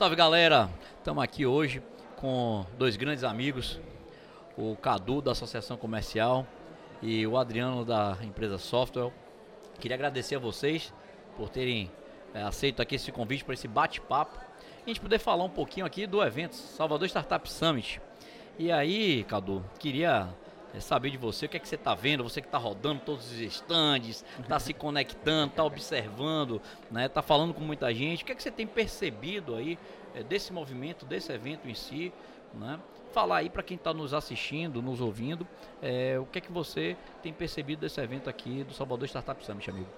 Salve 0.00 0.16
galera, 0.16 0.70
estamos 0.96 1.22
aqui 1.22 1.44
hoje 1.44 1.82
com 2.16 2.64
dois 2.78 2.96
grandes 2.96 3.22
amigos, 3.22 3.78
o 4.56 4.74
Cadu 4.74 5.20
da 5.20 5.32
Associação 5.32 5.76
Comercial 5.76 6.46
e 7.02 7.26
o 7.26 7.36
Adriano 7.36 7.84
da 7.84 8.16
empresa 8.22 8.56
Software. 8.56 9.12
Queria 9.78 9.96
agradecer 9.96 10.36
a 10.36 10.38
vocês 10.38 10.90
por 11.36 11.50
terem 11.50 11.90
é, 12.32 12.42
aceito 12.42 12.80
aqui 12.80 12.94
esse 12.94 13.12
convite 13.12 13.44
para 13.44 13.52
esse 13.52 13.68
bate-papo. 13.68 14.40
A 14.86 14.88
gente 14.88 15.02
poder 15.02 15.18
falar 15.18 15.44
um 15.44 15.50
pouquinho 15.50 15.84
aqui 15.84 16.06
do 16.06 16.22
evento 16.22 16.54
Salvador 16.54 17.06
Startup 17.06 17.46
Summit. 17.46 18.00
E 18.58 18.72
aí, 18.72 19.22
Cadu, 19.24 19.62
queria 19.78 20.30
é 20.74 20.80
saber 20.80 21.10
de 21.10 21.16
você, 21.16 21.46
o 21.46 21.48
que 21.48 21.56
é 21.56 21.60
que 21.60 21.68
você 21.68 21.74
está 21.74 21.94
vendo, 21.94 22.22
você 22.22 22.40
que 22.40 22.48
está 22.48 22.58
rodando 22.58 23.00
todos 23.04 23.30
os 23.30 23.40
estandes, 23.40 24.24
está 24.38 24.58
se 24.58 24.72
conectando, 24.72 25.50
está 25.50 25.64
observando, 25.64 26.60
né, 26.90 27.06
está 27.06 27.22
falando 27.22 27.52
com 27.52 27.60
muita 27.60 27.92
gente, 27.92 28.22
o 28.22 28.26
que 28.26 28.32
é 28.32 28.34
que 28.34 28.42
você 28.42 28.50
tem 28.50 28.66
percebido 28.66 29.56
aí 29.56 29.78
é, 30.14 30.22
desse 30.22 30.52
movimento, 30.52 31.04
desse 31.04 31.32
evento 31.32 31.68
em 31.68 31.74
si, 31.74 32.12
né? 32.54 32.78
Falar 33.12 33.38
aí 33.38 33.50
para 33.50 33.62
quem 33.62 33.76
está 33.76 33.92
nos 33.92 34.14
assistindo, 34.14 34.80
nos 34.80 35.00
ouvindo, 35.00 35.46
é, 35.82 36.16
o 36.18 36.26
que 36.26 36.38
é 36.38 36.40
que 36.40 36.52
você 36.52 36.96
tem 37.22 37.32
percebido 37.32 37.80
desse 37.80 38.00
evento 38.00 38.30
aqui 38.30 38.62
do 38.62 38.72
Salvador 38.72 39.08
Startup 39.08 39.44
Summit, 39.44 39.68
amigo? 39.68 39.88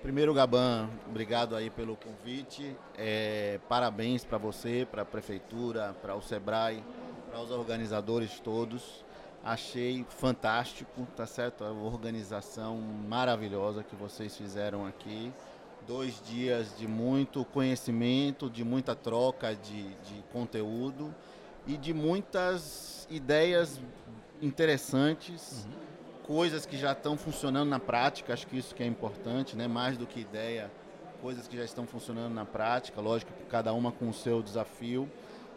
Primeiro, 0.00 0.32
Gaban, 0.32 0.88
obrigado 1.08 1.56
aí 1.56 1.70
pelo 1.70 1.96
convite. 1.96 2.76
É, 2.96 3.58
parabéns 3.68 4.24
para 4.24 4.38
você, 4.38 4.86
para 4.88 5.02
a 5.02 5.04
prefeitura, 5.04 5.96
para 6.00 6.14
o 6.14 6.22
Sebrae, 6.22 6.84
para 7.28 7.40
os 7.40 7.50
organizadores 7.50 8.38
todos. 8.38 9.04
Achei 9.46 10.04
fantástico, 10.08 11.06
tá 11.14 11.24
certo? 11.24 11.62
A 11.62 11.70
organização 11.70 12.78
maravilhosa 12.78 13.84
que 13.84 13.94
vocês 13.94 14.36
fizeram 14.36 14.84
aqui. 14.84 15.32
Dois 15.86 16.20
dias 16.26 16.76
de 16.76 16.88
muito 16.88 17.44
conhecimento, 17.44 18.50
de 18.50 18.64
muita 18.64 18.96
troca 18.96 19.54
de, 19.54 19.84
de 19.84 20.24
conteúdo 20.32 21.14
e 21.64 21.76
de 21.76 21.94
muitas 21.94 23.06
ideias 23.08 23.80
interessantes, 24.42 25.64
uhum. 25.64 26.26
coisas 26.26 26.66
que 26.66 26.76
já 26.76 26.90
estão 26.90 27.16
funcionando 27.16 27.68
na 27.68 27.78
prática. 27.78 28.32
Acho 28.32 28.48
que 28.48 28.58
isso 28.58 28.74
que 28.74 28.82
é 28.82 28.86
importante, 28.86 29.54
né? 29.54 29.68
Mais 29.68 29.96
do 29.96 30.08
que 30.08 30.18
ideia, 30.18 30.68
coisas 31.22 31.46
que 31.46 31.56
já 31.56 31.64
estão 31.64 31.86
funcionando 31.86 32.34
na 32.34 32.44
prática. 32.44 33.00
Lógico 33.00 33.32
que 33.32 33.44
cada 33.44 33.72
uma 33.72 33.92
com 33.92 34.08
o 34.08 34.12
seu 34.12 34.42
desafio 34.42 35.08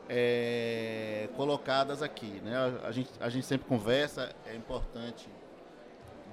é, 0.09 1.29
colocadas 1.35 2.01
aqui. 2.01 2.41
Né? 2.43 2.55
A, 2.83 2.91
gente, 2.91 3.09
a 3.19 3.29
gente 3.29 3.45
sempre 3.45 3.67
conversa, 3.67 4.35
é 4.45 4.55
importante 4.55 5.29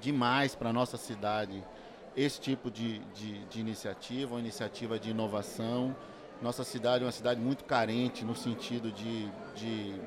demais 0.00 0.54
para 0.54 0.70
a 0.70 0.72
nossa 0.72 0.96
cidade 0.96 1.62
esse 2.16 2.40
tipo 2.40 2.70
de, 2.70 3.00
de, 3.14 3.44
de, 3.44 3.60
iniciativa, 3.60 4.34
uma 4.34 4.40
iniciativa 4.40 4.98
de 4.98 5.10
inovação. 5.10 5.94
Nossa 6.40 6.64
cidade 6.64 7.04
é 7.04 7.06
uma 7.06 7.12
cidade 7.12 7.38
muito 7.38 7.64
carente 7.64 8.24
no 8.24 8.34
sentido 8.34 8.90
de, 8.90 9.30
de 9.54 10.00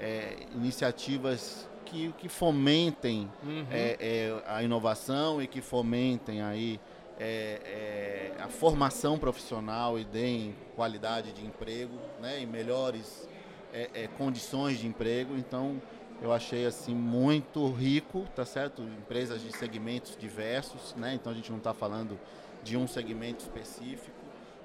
é, 0.00 0.38
iniciativas 0.54 1.68
que, 1.84 2.12
que 2.18 2.28
fomentem 2.28 3.30
uhum. 3.44 3.64
é, 3.70 3.96
é, 4.00 4.42
a 4.48 4.62
inovação 4.64 5.40
e 5.40 5.46
que 5.46 5.60
fomentem 5.60 6.42
aí 6.42 6.80
é, 7.18 8.32
é, 8.38 8.42
a 8.42 8.48
formação 8.48 9.18
profissional 9.18 9.98
e 9.98 10.04
deem 10.04 10.54
qualidade 10.74 11.32
de 11.32 11.44
emprego, 11.44 11.94
né, 12.20 12.40
e 12.40 12.46
melhores 12.46 13.28
é, 13.72 13.90
é, 13.94 14.06
condições 14.06 14.78
de 14.78 14.86
emprego. 14.86 15.36
Então, 15.36 15.80
eu 16.20 16.32
achei 16.32 16.66
assim 16.66 16.94
muito 16.94 17.70
rico, 17.70 18.24
tá 18.34 18.44
certo? 18.44 18.82
Empresas 18.82 19.42
de 19.42 19.54
segmentos 19.56 20.16
diversos, 20.16 20.94
né? 20.94 21.14
Então 21.14 21.30
a 21.30 21.34
gente 21.34 21.50
não 21.50 21.58
está 21.58 21.74
falando 21.74 22.18
de 22.62 22.76
um 22.76 22.86
segmento 22.86 23.42
específico. 23.42 24.16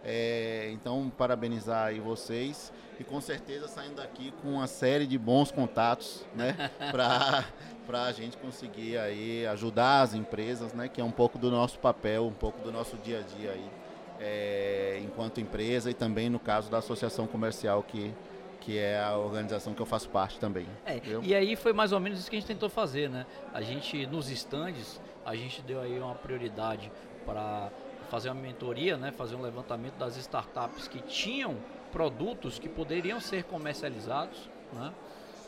É, 0.03 0.69
então, 0.73 1.11
parabenizar 1.15 1.87
aí 1.87 1.99
vocês 1.99 2.73
e 2.99 3.03
com 3.03 3.21
certeza 3.21 3.67
saindo 3.67 3.95
daqui 3.95 4.31
com 4.41 4.53
uma 4.53 4.67
série 4.67 5.05
de 5.05 5.17
bons 5.17 5.51
contatos, 5.51 6.25
né, 6.35 6.71
para 6.91 8.03
a 8.03 8.11
gente 8.11 8.37
conseguir 8.37 8.97
aí 8.97 9.45
ajudar 9.47 10.01
as 10.01 10.13
empresas, 10.13 10.73
né, 10.73 10.87
que 10.87 11.01
é 11.01 11.03
um 11.03 11.11
pouco 11.11 11.37
do 11.37 11.51
nosso 11.51 11.79
papel, 11.79 12.25
um 12.25 12.33
pouco 12.33 12.59
do 12.63 12.71
nosso 12.71 12.97
dia 12.97 13.19
a 13.19 13.21
dia 13.21 13.51
aí, 13.51 13.69
é, 14.19 15.01
enquanto 15.03 15.39
empresa 15.39 15.89
e 15.89 15.93
também 15.93 16.29
no 16.29 16.39
caso 16.39 16.69
da 16.69 16.77
associação 16.77 17.27
comercial 17.27 17.83
que 17.83 18.13
que 18.61 18.77
é 18.77 19.01
a 19.01 19.17
organização 19.17 19.73
que 19.73 19.81
eu 19.81 19.87
faço 19.87 20.07
parte 20.09 20.39
também. 20.39 20.67
É, 20.85 21.01
e 21.23 21.33
aí 21.33 21.55
foi 21.55 21.73
mais 21.73 21.91
ou 21.91 21.99
menos 21.99 22.19
isso 22.19 22.29
que 22.29 22.35
a 22.35 22.39
gente 22.39 22.47
tentou 22.47 22.69
fazer, 22.69 23.09
né? 23.09 23.25
A 23.51 23.59
gente 23.59 24.05
nos 24.05 24.29
estandes, 24.29 25.01
a 25.25 25.35
gente 25.35 25.63
deu 25.63 25.81
aí 25.81 25.99
uma 25.99 26.13
prioridade 26.13 26.91
para 27.25 27.71
fazer 28.11 28.27
uma 28.27 28.41
mentoria, 28.41 28.97
né, 28.97 29.09
fazer 29.09 29.35
um 29.37 29.41
levantamento 29.41 29.95
das 29.95 30.17
startups 30.17 30.85
que 30.85 30.99
tinham 30.99 31.55
produtos 31.93 32.59
que 32.59 32.67
poderiam 32.67 33.21
ser 33.21 33.45
comercializados, 33.45 34.49
né, 34.73 34.93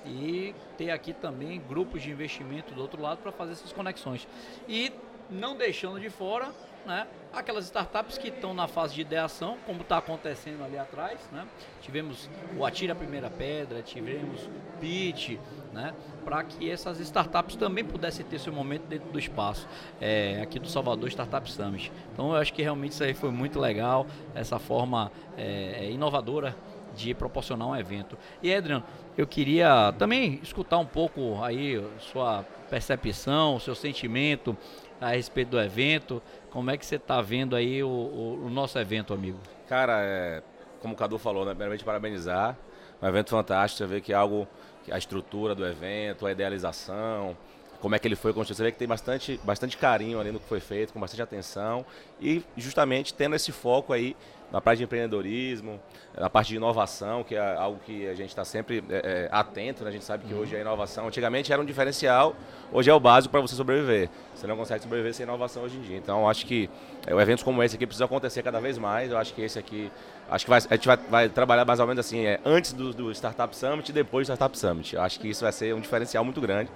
e 0.05 0.55
ter 0.77 0.89
aqui 0.89 1.11
também 1.11 1.59
grupos 1.59 2.01
de 2.01 2.09
investimento 2.09 2.73
do 2.73 2.81
outro 2.81 3.01
lado 3.01 3.17
para 3.17 3.33
fazer 3.33 3.51
essas 3.51 3.73
conexões. 3.73 4.25
E 4.67 4.93
não 5.29 5.57
deixando 5.57 5.99
de 5.99 6.09
fora 6.09 6.51
né, 6.85 7.07
aquelas 7.31 7.65
startups 7.65 8.17
que 8.17 8.27
estão 8.27 8.53
na 8.53 8.67
fase 8.67 8.93
de 8.95 9.01
ideação, 9.01 9.57
como 9.65 9.81
está 9.81 9.97
acontecendo 9.97 10.63
ali 10.63 10.77
atrás. 10.77 11.19
Né? 11.31 11.47
Tivemos 11.81 12.29
o 12.57 12.65
Atira 12.65 12.93
a 12.93 12.95
Primeira 12.95 13.29
Pedra, 13.29 13.81
tivemos 13.81 14.45
o 14.45 14.79
Pitch, 14.79 15.37
né, 15.71 15.93
para 16.23 16.43
que 16.43 16.69
essas 16.69 16.99
startups 16.99 17.55
também 17.55 17.83
pudessem 17.83 18.25
ter 18.25 18.39
seu 18.39 18.53
momento 18.53 18.83
dentro 18.83 19.11
do 19.11 19.17
espaço, 19.17 19.67
é, 19.99 20.39
aqui 20.41 20.59
do 20.59 20.67
Salvador 20.67 21.09
Startup 21.09 21.49
Summit. 21.51 21.91
Então 22.13 22.29
eu 22.29 22.35
acho 22.35 22.53
que 22.53 22.61
realmente 22.61 22.91
isso 22.91 23.03
aí 23.03 23.13
foi 23.13 23.31
muito 23.31 23.59
legal, 23.59 24.05
essa 24.35 24.59
forma 24.59 25.11
é, 25.35 25.89
inovadora 25.89 26.55
de 26.95 27.13
proporcionar 27.13 27.67
um 27.67 27.75
evento. 27.75 28.17
E 28.41 28.53
Adriano, 28.53 28.83
eu 29.17 29.27
queria 29.27 29.93
também 29.97 30.39
escutar 30.41 30.77
um 30.77 30.85
pouco 30.85 31.41
aí 31.43 31.83
sua 31.99 32.43
percepção, 32.69 33.59
seu 33.59 33.75
sentimento 33.75 34.57
a 34.99 35.09
respeito 35.09 35.49
do 35.49 35.59
evento. 35.59 36.21
Como 36.49 36.71
é 36.71 36.77
que 36.77 36.85
você 36.85 36.95
está 36.95 37.21
vendo 37.21 37.55
aí 37.55 37.83
o, 37.83 37.87
o, 37.87 38.45
o, 38.45 38.49
nosso 38.49 38.79
evento, 38.79 39.13
amigo? 39.13 39.39
Cara, 39.67 39.99
é, 40.01 40.43
como 40.79 40.93
o 40.93 40.97
Cadu 40.97 41.17
falou, 41.17 41.45
né, 41.45 41.51
primeiramente 41.51 41.83
parabenizar. 41.83 42.57
Um 43.01 43.07
evento 43.07 43.31
fantástico, 43.31 43.79
você 43.79 43.85
vê 43.85 44.01
que 44.01 44.13
é 44.13 44.15
algo, 44.15 44.47
a 44.89 44.97
estrutura 44.97 45.53
do 45.53 45.65
evento, 45.65 46.25
a 46.25 46.31
idealização, 46.31 47.35
como 47.83 47.95
é 47.95 47.99
que 47.99 48.07
ele 48.07 48.15
foi 48.15 48.31
construído. 48.31 48.55
Você 48.55 48.63
vê 48.63 48.71
que 48.71 48.77
tem 48.77 48.87
bastante, 48.87 49.37
bastante 49.43 49.75
carinho 49.75 50.17
ali 50.17 50.31
no 50.31 50.39
que 50.39 50.47
foi 50.47 50.61
feito, 50.61 50.93
com 50.93 51.01
bastante 51.01 51.21
atenção 51.21 51.85
e 52.21 52.41
justamente 52.55 53.13
tendo 53.13 53.35
esse 53.35 53.51
foco 53.51 53.91
aí 53.91 54.15
na 54.49 54.61
parte 54.61 54.77
de 54.77 54.83
empreendedorismo, 54.85 55.81
na 56.17 56.29
parte 56.29 56.49
de 56.49 56.55
inovação, 56.55 57.25
que 57.25 57.35
é 57.35 57.55
algo 57.57 57.79
que 57.85 58.07
a 58.07 58.13
gente 58.13 58.29
está 58.29 58.45
sempre 58.45 58.81
é, 58.89 59.27
é, 59.27 59.29
atento, 59.31 59.83
né? 59.83 59.89
a 59.89 59.91
gente 59.91 60.05
sabe 60.05 60.25
que 60.25 60.33
hoje 60.33 60.55
a 60.55 60.61
inovação, 60.61 61.07
antigamente 61.07 61.51
era 61.51 61.61
um 61.61 61.65
diferencial, 61.65 62.35
hoje 62.71 62.89
é 62.89 62.93
o 62.93 62.99
básico 63.01 63.31
para 63.31 63.41
você 63.41 63.55
sobreviver. 63.55 64.09
Você 64.33 64.47
não 64.47 64.55
consegue 64.55 64.81
sobreviver 64.81 65.13
sem 65.13 65.25
inovação 65.25 65.63
hoje 65.63 65.75
em 65.77 65.81
dia. 65.81 65.97
Então, 65.97 66.29
acho 66.29 66.45
que 66.45 66.69
é, 67.05 67.13
eventos 67.13 67.43
como 67.43 67.61
esse 67.63 67.75
aqui 67.75 67.85
precisa 67.85 68.05
acontecer 68.05 68.43
cada 68.43 68.61
vez 68.61 68.77
mais. 68.77 69.11
Eu 69.11 69.17
acho 69.17 69.33
que 69.33 69.41
esse 69.41 69.59
aqui, 69.59 69.91
acho 70.29 70.45
que 70.45 70.49
vai, 70.49 70.59
a 70.69 70.75
gente 70.75 70.87
vai, 70.87 70.97
vai 70.97 71.29
trabalhar 71.29 71.65
mais 71.65 71.79
ou 71.81 71.87
menos 71.87 72.05
assim, 72.05 72.23
é, 72.25 72.39
antes 72.45 72.71
do, 72.71 72.93
do 72.93 73.11
Startup 73.11 73.53
Summit 73.53 73.89
e 73.89 73.91
depois 73.91 74.27
do 74.27 74.33
Startup 74.33 74.55
Summit. 74.55 74.95
Eu 74.95 75.01
acho 75.01 75.19
que 75.19 75.27
isso 75.27 75.43
vai 75.43 75.51
ser 75.51 75.73
um 75.73 75.81
diferencial 75.81 76.23
muito 76.23 76.39
grande. 76.39 76.69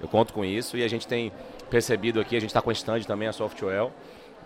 Eu 0.00 0.08
conto 0.08 0.32
com 0.32 0.44
isso 0.44 0.76
e 0.76 0.82
a 0.82 0.88
gente 0.88 1.06
tem 1.06 1.32
percebido 1.70 2.20
aqui, 2.20 2.36
a 2.36 2.40
gente 2.40 2.50
está 2.50 2.60
com 2.60 2.70
a 2.70 2.74
também, 3.06 3.28
a 3.28 3.32
Software. 3.32 3.90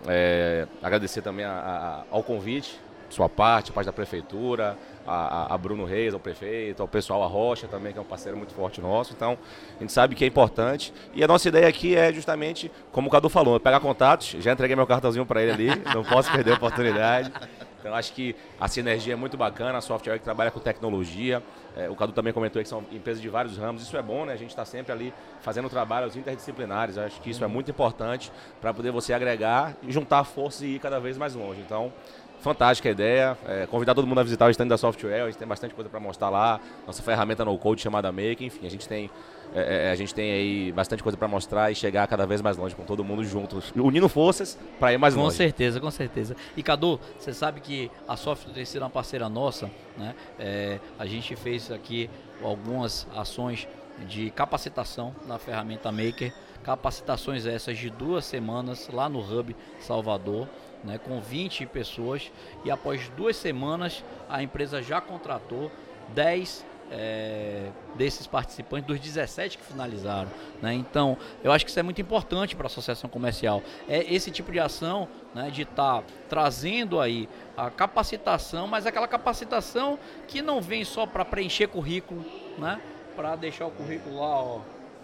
É, 0.07 0.67
agradecer 0.81 1.21
também 1.21 1.45
a, 1.45 1.51
a, 1.51 2.03
ao 2.15 2.23
convite, 2.23 2.79
sua 3.09 3.27
parte, 3.27 3.71
a 3.71 3.73
parte 3.73 3.87
da 3.87 3.93
prefeitura, 3.93 4.77
a, 5.05 5.53
a, 5.53 5.57
Bruno 5.57 5.83
Reis, 5.83 6.13
ao 6.13 6.19
prefeito, 6.19 6.81
ao 6.81 6.87
pessoal, 6.87 7.23
a 7.23 7.27
Rocha 7.27 7.67
também, 7.67 7.91
que 7.91 7.97
é 7.97 8.01
um 8.01 8.05
parceiro 8.05 8.37
muito 8.37 8.53
forte 8.53 8.79
nosso. 8.79 9.13
Então, 9.13 9.37
a 9.77 9.81
gente 9.81 9.91
sabe 9.91 10.15
que 10.15 10.23
é 10.23 10.27
importante. 10.27 10.93
E 11.13 11.23
a 11.23 11.27
nossa 11.27 11.47
ideia 11.47 11.67
aqui 11.67 11.95
é 11.95 12.13
justamente, 12.13 12.71
como 12.91 13.07
o 13.07 13.11
Cadu 13.11 13.27
falou, 13.27 13.59
pegar 13.59 13.79
contatos. 13.79 14.35
Já 14.39 14.53
entreguei 14.53 14.75
meu 14.75 14.85
cartãozinho 14.85 15.25
para 15.25 15.41
ele 15.41 15.51
ali, 15.51 15.81
não 15.93 16.03
posso 16.03 16.31
perder 16.31 16.51
a 16.51 16.55
oportunidade. 16.55 17.31
Então, 17.79 17.95
acho 17.95 18.13
que 18.13 18.35
a 18.59 18.67
sinergia 18.67 19.13
é 19.13 19.15
muito 19.15 19.37
bacana, 19.37 19.79
a 19.79 19.81
software 19.81 20.17
que 20.17 20.23
trabalha 20.23 20.51
com 20.51 20.59
tecnologia. 20.59 21.41
É, 21.79 21.89
o 21.89 21.95
Cadu 21.95 22.11
também 22.11 22.33
comentou 22.33 22.61
que 22.61 22.67
são 22.67 22.83
empresas 22.91 23.21
de 23.21 23.29
vários 23.29 23.57
ramos. 23.57 23.81
Isso 23.81 23.95
é 23.95 24.01
bom, 24.01 24.25
né? 24.25 24.33
A 24.33 24.35
gente 24.35 24.49
está 24.49 24.65
sempre 24.65 24.91
ali 24.91 25.13
fazendo 25.41 25.69
trabalhos 25.69 26.15
interdisciplinares. 26.15 26.97
Acho 26.97 27.21
que 27.21 27.29
isso 27.29 27.43
é 27.43 27.47
muito 27.47 27.71
importante 27.71 28.31
para 28.59 28.73
poder 28.73 28.91
você 28.91 29.13
agregar 29.13 29.77
e 29.81 29.91
juntar 29.91 30.23
forças 30.25 30.61
e 30.63 30.75
ir 30.75 30.79
cada 30.79 30.99
vez 30.99 31.17
mais 31.17 31.35
longe. 31.35 31.61
Então, 31.61 31.93
fantástica 32.39 32.89
a 32.89 32.91
ideia. 32.91 33.37
É, 33.47 33.67
convidar 33.67 33.95
todo 33.95 34.07
mundo 34.07 34.19
a 34.19 34.23
visitar 34.23 34.47
o 34.47 34.49
stand 34.49 34.67
da 34.67 34.77
Software. 34.77 35.23
A 35.23 35.25
gente 35.27 35.37
tem 35.37 35.47
bastante 35.47 35.73
coisa 35.73 35.89
para 35.89 35.99
mostrar 35.99 36.29
lá. 36.29 36.59
Nossa 36.85 37.01
ferramenta 37.01 37.45
no 37.45 37.57
code 37.57 37.81
chamada 37.81 38.11
Make. 38.11 38.45
Enfim, 38.45 38.65
a 38.65 38.69
gente 38.69 38.87
tem 38.87 39.09
é, 39.53 39.87
é, 39.87 39.91
a 39.91 39.95
gente 39.95 40.13
tem 40.13 40.31
aí 40.31 40.71
bastante 40.71 41.01
coisa 41.01 41.17
para 41.17 41.27
mostrar 41.27 41.71
e 41.71 41.75
chegar 41.75 42.05
cada 42.07 42.25
vez 42.25 42.41
mais 42.41 42.55
longe 42.57 42.75
com 42.75 42.83
todo 42.83 43.03
mundo 43.03 43.23
juntos, 43.23 43.71
unindo 43.75 44.07
forças 44.07 44.57
para 44.79 44.93
ir 44.93 44.97
mais 44.97 45.15
com 45.15 45.21
longe. 45.21 45.33
Com 45.33 45.37
certeza, 45.37 45.79
com 45.79 45.91
certeza. 45.91 46.35
E 46.55 46.61
Cadu, 46.61 46.99
você 47.17 47.33
sabe 47.33 47.59
que 47.59 47.89
a 48.07 48.15
Software 48.15 48.53
tem 48.53 48.65
sido 48.65 48.83
uma 48.83 48.89
parceira 48.89 49.27
nossa, 49.27 49.69
né? 49.97 50.13
É, 50.37 50.79
a 50.99 51.05
gente 51.05 51.35
fez 51.35 51.71
aqui 51.71 52.09
algumas 52.43 53.07
ações 53.15 53.67
de 54.07 54.29
capacitação 54.29 55.13
na 55.27 55.37
ferramenta 55.37 55.91
Maker, 55.91 56.31
capacitações 56.63 57.45
essas 57.45 57.77
de 57.77 57.89
duas 57.89 58.25
semanas 58.25 58.89
lá 58.93 59.09
no 59.09 59.19
Hub 59.19 59.55
Salvador. 59.79 60.47
Né, 60.83 60.97
com 60.97 61.19
20 61.19 61.65
pessoas 61.65 62.31
e 62.63 62.71
após 62.71 63.09
duas 63.09 63.35
semanas 63.35 64.03
a 64.29 64.41
empresa 64.41 64.81
já 64.81 65.01
contratou 65.01 65.71
10 66.13 66.65
é, 66.91 67.69
desses 67.95 68.25
participantes, 68.25 68.87
dos 68.87 68.99
17 68.99 69.57
que 69.57 69.63
finalizaram. 69.63 70.29
Né? 70.61 70.73
Então, 70.73 71.17
eu 71.43 71.51
acho 71.51 71.63
que 71.63 71.69
isso 71.69 71.79
é 71.79 71.83
muito 71.83 72.01
importante 72.01 72.55
para 72.55 72.65
a 72.65 72.67
associação 72.67 73.09
comercial. 73.09 73.61
É 73.87 74.11
esse 74.11 74.31
tipo 74.31 74.51
de 74.51 74.59
ação 74.59 75.07
né, 75.33 75.49
de 75.51 75.63
estar 75.63 76.01
tá 76.01 76.03
trazendo 76.27 76.99
aí 76.99 77.29
a 77.55 77.69
capacitação, 77.69 78.67
mas 78.67 78.85
aquela 78.85 79.07
capacitação 79.07 79.99
que 80.27 80.41
não 80.41 80.61
vem 80.61 80.83
só 80.83 81.05
para 81.05 81.23
preencher 81.23 81.67
currículo, 81.67 82.25
né? 82.57 82.81
para 83.15 83.35
deixar 83.35 83.65
o 83.65 83.71
currículo 83.71 84.19
lá, 84.19 84.41
ó, 84.41 84.59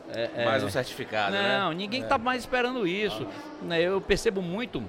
é, 0.09 0.45
mais 0.45 0.63
um 0.63 0.69
certificado, 0.69 1.33
né? 1.33 1.57
Não, 1.59 1.69
né? 1.69 1.75
ninguém 1.75 2.01
está 2.01 2.15
é. 2.15 2.17
mais 2.17 2.43
esperando 2.43 2.87
isso. 2.87 3.27
Ah. 3.69 3.77
Eu 3.77 3.99
percebo 3.99 4.41
muito 4.41 4.81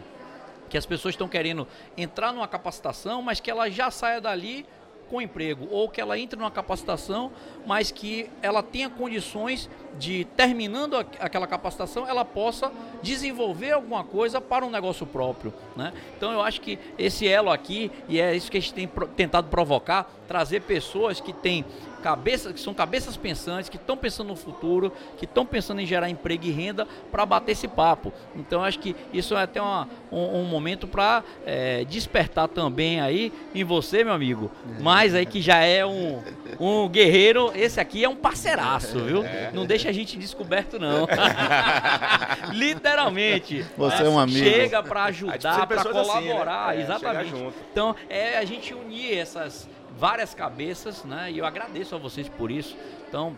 que 0.69 0.77
as 0.77 0.87
pessoas 0.87 1.15
estão 1.15 1.29
querendo 1.29 1.67
entrar 1.97 2.33
numa 2.33 2.49
capacitação, 2.49 3.23
mas 3.23 3.41
que 3.41 3.51
ela 3.51 3.71
já 3.71 3.91
saia 3.91 4.21
dali 4.21 4.67
com 5.09 5.21
emprego, 5.21 5.69
ou 5.71 5.89
que 5.89 6.01
ela 6.01 6.19
entre 6.19 6.39
numa 6.39 6.51
capacitação, 6.51 7.31
mas 7.65 7.91
que 7.91 8.29
ela 8.43 8.63
tenha 8.63 8.91
condições 8.91 9.71
de, 9.99 10.25
terminando 10.37 10.97
aquela 10.97 11.47
capacitação, 11.47 12.09
ela 12.09 12.25
possa 12.25 12.73
desenvolver 13.03 13.73
alguma 13.73 14.05
coisa 14.05 14.41
para 14.41 14.65
um 14.65 14.71
negócio 14.71 15.07
próprio. 15.07 15.55
Né? 15.77 15.93
Então 16.17 16.33
eu 16.33 16.43
acho 16.43 16.61
que 16.61 16.79
esse 16.99 17.27
elo 17.27 17.51
aqui, 17.51 17.91
e 18.09 18.21
é 18.21 18.35
isso 18.35 18.51
que 18.51 18.59
a 18.59 18.61
gente 18.61 18.75
tem 18.75 18.91
tentado 19.15 19.49
provocar, 19.49 20.11
trazer 20.27 20.63
pessoas 20.63 21.21
que 21.21 21.33
têm 21.33 21.65
cabeças, 22.07 22.53
que 22.53 22.61
são 22.61 22.73
cabeças 22.73 23.17
pensantes, 23.17 23.69
que 23.69 23.77
estão 23.77 23.97
pensando 23.97 24.29
no 24.29 24.37
futuro, 24.37 24.93
que 25.19 25.25
estão 25.25 25.45
pensando 25.45 25.81
em 25.81 25.87
gerar 25.87 26.09
emprego 26.09 26.45
e 26.45 26.53
renda 26.53 26.87
para 27.11 27.27
bater 27.27 27.51
esse 27.51 27.67
papo. 27.67 28.13
Então 28.37 28.63
acho 28.63 28.79
que 28.79 28.95
isso 29.13 29.37
é 29.37 29.43
até 29.43 29.61
uma, 29.61 29.89
um, 30.13 30.43
um, 30.43 30.45
momento 30.45 30.87
para 30.87 31.25
é, 31.45 31.85
despertar 31.85 32.47
também 32.47 33.01
aí 33.01 33.33
em 33.53 33.65
você, 33.65 34.05
meu 34.05 34.13
amigo. 34.13 34.53
Mas 34.79 35.17
aí 35.17 35.27
que 35.27 35.43
já 35.43 35.57
é 35.65 35.85
um, 35.85 36.23
um 36.61 36.89
guerreiro, 36.89 37.51
esse 37.57 37.81
aqui 37.81 38.05
é 38.05 38.09
um 38.09 38.15
parceiraço, 38.15 39.01
viu? 39.01 39.25
É. 39.25 39.51
Não 39.53 39.67
deixa 39.67 39.89
a 39.89 39.93
gente 39.93 40.17
descoberto, 40.17 40.79
não. 40.79 41.09
Literalmente. 42.55 43.67
Você 43.77 44.05
é 44.05 44.09
um 44.09 44.17
amigo. 44.21 44.39
Chega 44.39 44.81
para 44.81 45.05
ajudar, 45.07 45.67
para 45.67 45.83
colaborar, 45.83 46.69
assim, 46.69 46.77
né? 46.77 46.83
é, 46.83 46.85
exatamente. 46.85 47.55
Então 47.73 47.97
é 48.09 48.39
a 48.39 48.45
gente 48.45 48.73
unir 48.73 49.19
essas 49.19 49.69
várias 49.97 50.35
cabeças, 50.35 51.05
né? 51.05 51.31
E 51.31 51.39
eu 51.39 51.47
agradeço 51.47 51.95
a 51.95 51.99
vocês 51.99 52.29
por 52.29 52.51
isso. 52.51 52.77
Então, 53.09 53.37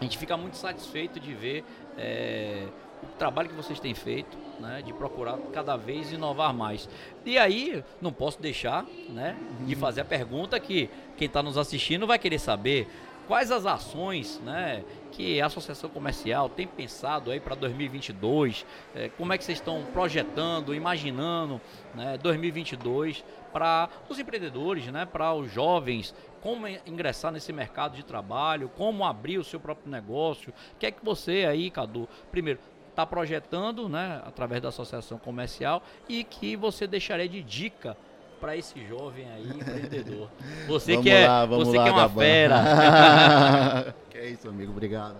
a 0.00 0.04
gente 0.04 0.16
fica 0.16 0.36
muito 0.36 0.56
satisfeito 0.56 1.20
de 1.20 1.34
ver 1.34 1.64
é, 1.98 2.66
o 3.02 3.06
trabalho 3.18 3.48
que 3.48 3.54
vocês 3.54 3.78
têm 3.78 3.94
feito, 3.94 4.36
né? 4.58 4.82
De 4.82 4.92
procurar 4.92 5.36
cada 5.52 5.76
vez 5.76 6.10
inovar 6.12 6.54
mais. 6.54 6.88
E 7.24 7.38
aí, 7.38 7.84
não 8.00 8.12
posso 8.12 8.40
deixar, 8.40 8.84
né? 9.08 9.36
De 9.66 9.74
fazer 9.74 10.00
a 10.00 10.04
pergunta 10.04 10.58
que 10.58 10.88
quem 11.16 11.26
está 11.26 11.42
nos 11.42 11.58
assistindo 11.58 12.06
vai 12.06 12.18
querer 12.18 12.38
saber 12.38 12.88
quais 13.30 13.52
as 13.52 13.64
ações, 13.66 14.40
né? 14.44 14.82
Que 15.12 15.40
a 15.40 15.46
Associação 15.46 15.90
Comercial 15.90 16.48
tem 16.48 16.66
pensado 16.66 17.30
aí 17.30 17.38
para 17.38 17.54
2022? 17.54 18.64
É, 18.94 19.08
como 19.10 19.32
é 19.32 19.38
que 19.38 19.44
vocês 19.44 19.58
estão 19.58 19.84
projetando, 19.92 20.74
imaginando, 20.74 21.60
né? 21.94 22.18
2022 22.22 23.22
para 23.52 23.88
os 24.08 24.18
empreendedores, 24.18 24.86
né, 24.86 25.06
para 25.06 25.32
os 25.34 25.52
jovens, 25.52 26.14
como 26.40 26.66
ingressar 26.86 27.32
nesse 27.32 27.52
mercado 27.52 27.96
de 27.96 28.04
trabalho, 28.04 28.70
como 28.76 29.04
abrir 29.04 29.38
o 29.38 29.44
seu 29.44 29.60
próprio 29.60 29.90
negócio. 29.90 30.52
O 30.74 30.78
que 30.78 30.86
é 30.86 30.90
que 30.90 31.04
você 31.04 31.46
aí, 31.48 31.70
Cadu, 31.70 32.08
primeiro, 32.30 32.58
está 32.88 33.06
projetando, 33.06 33.88
né, 33.88 34.20
através 34.24 34.60
da 34.60 34.68
associação 34.68 35.18
comercial 35.18 35.82
e 36.08 36.24
que 36.24 36.56
você 36.56 36.86
deixaria 36.86 37.28
de 37.28 37.42
dica 37.42 37.96
para 38.40 38.56
esse 38.56 38.84
jovem 38.86 39.30
aí 39.30 39.46
empreendedor. 39.48 40.28
Você 40.66 40.92
vamos 40.92 41.04
que 41.04 41.10
é, 41.10 41.28
lá, 41.28 41.46
você 41.46 41.76
lá, 41.76 41.84
que 41.84 41.88
é 41.88 41.92
uma 41.92 42.08
fera. 42.08 43.94
que 44.10 44.18
é 44.18 44.28
isso, 44.30 44.48
amigo, 44.48 44.72
obrigado. 44.72 45.16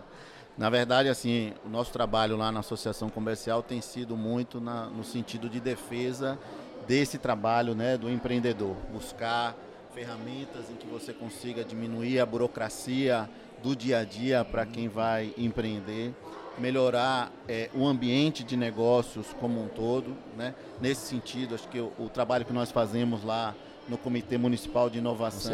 Na 0.56 0.68
verdade, 0.68 1.08
assim, 1.08 1.54
o 1.64 1.68
nosso 1.68 1.92
trabalho 1.92 2.36
lá 2.36 2.50
na 2.50 2.60
associação 2.60 3.08
comercial 3.08 3.62
tem 3.62 3.80
sido 3.80 4.16
muito 4.16 4.60
na, 4.60 4.86
no 4.86 5.04
sentido 5.04 5.48
de 5.48 5.60
defesa 5.60 6.38
desse 6.90 7.18
trabalho 7.18 7.72
né, 7.72 7.96
do 7.96 8.10
empreendedor. 8.10 8.74
Buscar 8.92 9.54
ferramentas 9.94 10.68
em 10.68 10.74
que 10.74 10.88
você 10.88 11.12
consiga 11.12 11.62
diminuir 11.62 12.18
a 12.18 12.26
burocracia 12.26 13.30
do 13.62 13.76
dia 13.76 13.98
a 13.98 14.04
dia 14.04 14.44
para 14.44 14.66
quem 14.66 14.88
vai 14.88 15.32
empreender, 15.38 16.12
melhorar 16.58 17.30
é, 17.46 17.70
o 17.76 17.86
ambiente 17.86 18.42
de 18.42 18.56
negócios 18.56 19.32
como 19.38 19.62
um 19.62 19.68
todo. 19.68 20.16
Né? 20.36 20.52
Nesse 20.80 21.02
sentido, 21.02 21.54
acho 21.54 21.68
que 21.68 21.78
o, 21.78 21.92
o 21.96 22.08
trabalho 22.08 22.44
que 22.44 22.52
nós 22.52 22.72
fazemos 22.72 23.22
lá 23.22 23.54
no 23.88 23.96
Comitê 23.96 24.36
Municipal 24.36 24.90
de 24.90 24.98
Inovação 24.98 25.52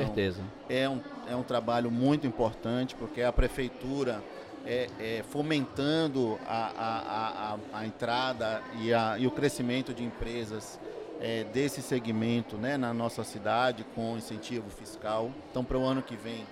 É, 0.70 0.88
um, 0.88 1.02
é 1.28 1.36
um 1.36 1.42
trabalho 1.42 1.90
muito 1.90 2.26
importante, 2.26 2.94
porque 2.94 3.20
a 3.20 3.30
prefeitura 3.30 4.24
é, 4.64 4.88
é, 4.98 5.22
fomentando 5.28 6.38
a, 6.46 6.72
a, 6.78 7.56
a, 7.74 7.80
a 7.80 7.86
entrada 7.86 8.62
e, 8.80 8.88
e 9.22 9.26
o 9.26 9.30
crescimento 9.30 9.92
de 9.92 10.02
empresas 10.02 10.80
é, 11.20 11.44
desse 11.44 11.82
segmento 11.82 12.56
né, 12.56 12.76
na 12.76 12.92
nossa 12.92 13.24
cidade 13.24 13.84
com 13.94 14.16
incentivo 14.16 14.68
fiscal. 14.70 15.30
Então, 15.50 15.64
para 15.64 15.78
o 15.78 15.84
ano 15.84 16.02
que 16.02 16.16
vem, 16.16 16.46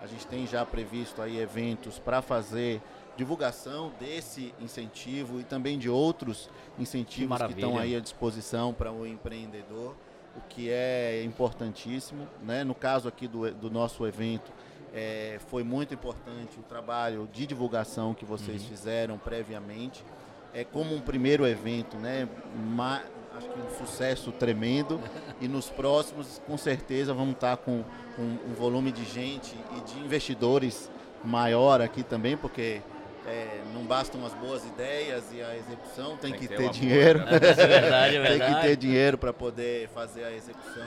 a 0.00 0.06
gente 0.06 0.26
tem 0.26 0.46
já 0.46 0.64
previsto 0.64 1.20
aí 1.20 1.38
eventos 1.38 1.98
para 1.98 2.22
fazer 2.22 2.80
divulgação 3.16 3.92
desse 4.00 4.54
incentivo 4.60 5.40
e 5.40 5.44
também 5.44 5.78
de 5.78 5.90
outros 5.90 6.48
incentivos 6.78 7.36
que, 7.38 7.46
que 7.48 7.52
estão 7.52 7.78
aí 7.78 7.94
à 7.94 8.00
disposição 8.00 8.72
para 8.72 8.90
o 8.90 9.06
empreendedor, 9.06 9.94
o 10.36 10.40
que 10.48 10.70
é 10.70 11.22
importantíssimo. 11.24 12.26
Né? 12.42 12.64
No 12.64 12.74
caso 12.74 13.08
aqui 13.08 13.28
do, 13.28 13.50
do 13.52 13.70
nosso 13.70 14.06
evento, 14.06 14.50
é, 14.92 15.38
foi 15.48 15.62
muito 15.62 15.92
importante 15.94 16.58
o 16.58 16.62
trabalho 16.62 17.28
de 17.32 17.46
divulgação 17.46 18.14
que 18.14 18.24
vocês 18.24 18.62
uhum. 18.62 18.68
fizeram 18.68 19.18
previamente. 19.18 20.04
É 20.52 20.64
como 20.64 20.94
um 20.94 21.00
primeiro 21.00 21.46
evento, 21.46 21.96
né? 21.96 22.28
Ma 22.74 23.02
acho 23.36 23.48
que 23.48 23.60
um 23.60 23.86
sucesso 23.86 24.32
tremendo. 24.32 25.00
E 25.40 25.48
nos 25.48 25.68
próximos, 25.68 26.40
com 26.46 26.56
certeza, 26.56 27.14
vamos 27.14 27.34
estar 27.34 27.56
com 27.56 27.84
um, 28.18 28.38
um 28.50 28.54
volume 28.54 28.92
de 28.92 29.04
gente 29.04 29.54
e 29.76 29.80
de 29.80 30.00
investidores 30.00 30.90
maior 31.24 31.80
aqui 31.80 32.02
também, 32.02 32.36
porque 32.36 32.80
é, 33.26 33.60
não 33.74 33.84
bastam 33.84 34.24
as 34.24 34.32
boas 34.34 34.64
ideias 34.64 35.24
e 35.32 35.42
a 35.42 35.56
execução, 35.56 36.16
tem, 36.16 36.32
tem 36.32 36.40
que, 36.40 36.48
que, 36.48 36.56
ter, 36.56 36.56
ter 36.56 36.70
dinheiro. 36.70 37.20
Boa, 37.20 37.30
né? 37.30 37.36
é 37.36 37.40
verdade, 37.40 38.16
é 38.16 38.20
verdade. 38.20 38.38
tem 38.52 38.54
que 38.54 38.68
ter 38.68 38.76
dinheiro 38.76 39.18
para 39.18 39.32
poder 39.32 39.88
fazer 39.88 40.24
a 40.24 40.32
execução. 40.32 40.86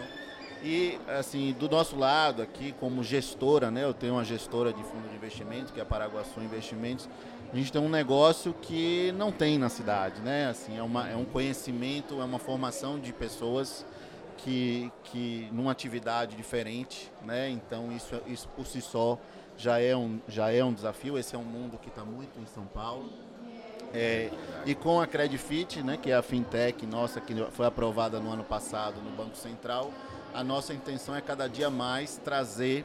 E, 0.63 0.97
assim, 1.07 1.53
do 1.59 1.67
nosso 1.67 1.97
lado 1.97 2.41
aqui, 2.41 2.73
como 2.79 3.03
gestora, 3.03 3.69
né, 3.69 3.83
eu 3.83 3.93
tenho 3.93 4.13
uma 4.13 4.23
gestora 4.23 4.71
de 4.71 4.81
fundo 4.81 5.09
de 5.09 5.15
investimento, 5.15 5.73
que 5.73 5.79
é 5.79 5.83
a 5.83 5.85
Paraguaçu 5.85 6.39
Investimentos, 6.39 7.09
a 7.53 7.55
gente 7.55 7.71
tem 7.71 7.79
um 7.79 7.89
negócio 7.89 8.51
que 8.63 9.11
não 9.11 9.31
tem 9.31 9.59
na 9.59 9.69
cidade, 9.69 10.19
né? 10.21 10.47
Assim, 10.47 10.75
é, 10.75 10.81
uma, 10.81 11.07
é 11.07 11.15
um 11.15 11.23
conhecimento, 11.23 12.19
é 12.19 12.23
uma 12.23 12.39
formação 12.39 12.99
de 12.99 13.13
pessoas 13.13 13.85
que, 14.37 14.91
que 15.03 15.47
numa 15.51 15.71
atividade 15.71 16.35
diferente, 16.35 17.11
né? 17.23 17.51
Então 17.51 17.91
isso, 17.91 18.19
isso 18.25 18.47
por 18.49 18.65
si 18.65 18.81
só 18.81 19.19
já 19.55 19.79
é 19.79 19.95
um, 19.95 20.19
já 20.27 20.51
é 20.51 20.63
um 20.63 20.73
desafio. 20.73 21.15
Esse 21.15 21.35
é 21.35 21.37
um 21.37 21.43
mundo 21.43 21.77
que 21.77 21.89
está 21.89 22.03
muito 22.03 22.39
em 22.39 22.45
São 22.47 22.65
Paulo. 22.65 23.11
É, 23.93 24.31
e 24.65 24.73
com 24.73 24.99
a 24.99 25.05
Credifit, 25.05 25.83
né, 25.83 25.97
que 26.01 26.09
é 26.09 26.15
a 26.15 26.23
fintech 26.23 26.83
nossa 26.87 27.21
que 27.21 27.35
foi 27.51 27.67
aprovada 27.67 28.19
no 28.19 28.31
ano 28.31 28.43
passado 28.43 28.99
no 28.99 29.11
Banco 29.11 29.37
Central, 29.37 29.91
a 30.33 30.43
nossa 30.43 30.73
intenção 30.73 31.15
é 31.15 31.21
cada 31.21 31.47
dia 31.47 31.69
mais 31.69 32.17
trazer 32.17 32.83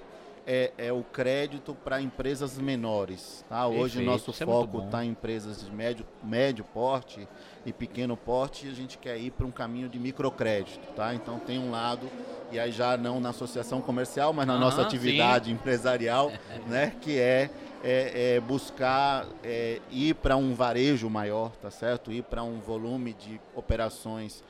é, 0.50 0.72
é 0.78 0.90
o 0.90 1.02
crédito 1.02 1.76
para 1.84 2.00
empresas 2.00 2.56
menores. 2.56 3.44
Tá? 3.50 3.66
Hoje 3.66 4.00
o 4.00 4.02
nosso 4.02 4.30
é 4.30 4.46
foco 4.46 4.82
está 4.82 5.02
é 5.02 5.04
em 5.04 5.10
empresas 5.10 5.62
de 5.62 5.70
médio, 5.70 6.06
médio 6.24 6.64
porte 6.64 7.28
e 7.66 7.72
pequeno 7.72 8.16
porte 8.16 8.66
e 8.66 8.70
a 8.70 8.72
gente 8.72 8.96
quer 8.96 9.18
ir 9.18 9.30
para 9.30 9.44
um 9.44 9.50
caminho 9.50 9.90
de 9.90 9.98
microcrédito. 9.98 10.90
Tá? 10.96 11.14
Então 11.14 11.38
tem 11.38 11.58
um 11.58 11.70
lado, 11.70 12.08
e 12.50 12.58
aí 12.58 12.72
já 12.72 12.96
não 12.96 13.20
na 13.20 13.28
associação 13.28 13.82
comercial, 13.82 14.32
mas 14.32 14.46
na 14.46 14.54
uhum, 14.54 14.60
nossa 14.60 14.80
atividade 14.80 15.50
sim. 15.50 15.52
empresarial, 15.52 16.32
né? 16.66 16.96
que 16.98 17.18
é, 17.18 17.50
é, 17.84 18.36
é 18.36 18.40
buscar 18.40 19.26
é, 19.44 19.82
ir 19.90 20.14
para 20.14 20.34
um 20.38 20.54
varejo 20.54 21.10
maior, 21.10 21.50
tá 21.56 21.70
certo? 21.70 22.10
Ir 22.10 22.22
para 22.22 22.42
um 22.42 22.58
volume 22.58 23.12
de 23.12 23.38
operações 23.54 24.42